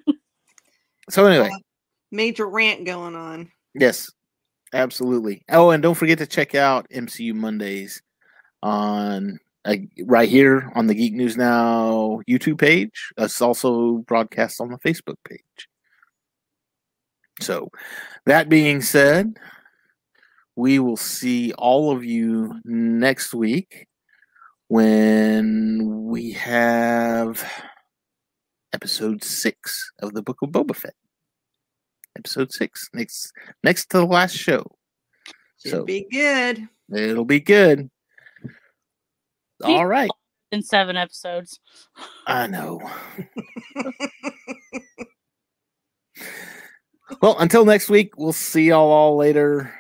[1.10, 1.52] so anyway,
[2.12, 3.52] Major rant going on.
[3.76, 4.12] yes,
[4.74, 5.44] absolutely.
[5.50, 8.02] Oh, and don't forget to check out MCU Mondays
[8.62, 13.12] on uh, right here on the Geek News Now YouTube page.
[13.18, 15.70] It's also broadcast on the Facebook page.
[17.42, 17.70] So,
[18.26, 19.38] that being said,
[20.56, 23.88] we will see all of you next week
[24.70, 27.44] when we have
[28.72, 30.94] episode six of the Book of Boba Fett.
[32.18, 34.64] Episode six, next next to the last show.
[35.62, 36.68] Should So- be good.
[36.94, 37.90] It'll be good.
[39.64, 40.10] All right.
[40.52, 41.60] in seven episodes.
[42.26, 42.82] I know.
[47.22, 49.72] well, until next week, we'll see y'all all later.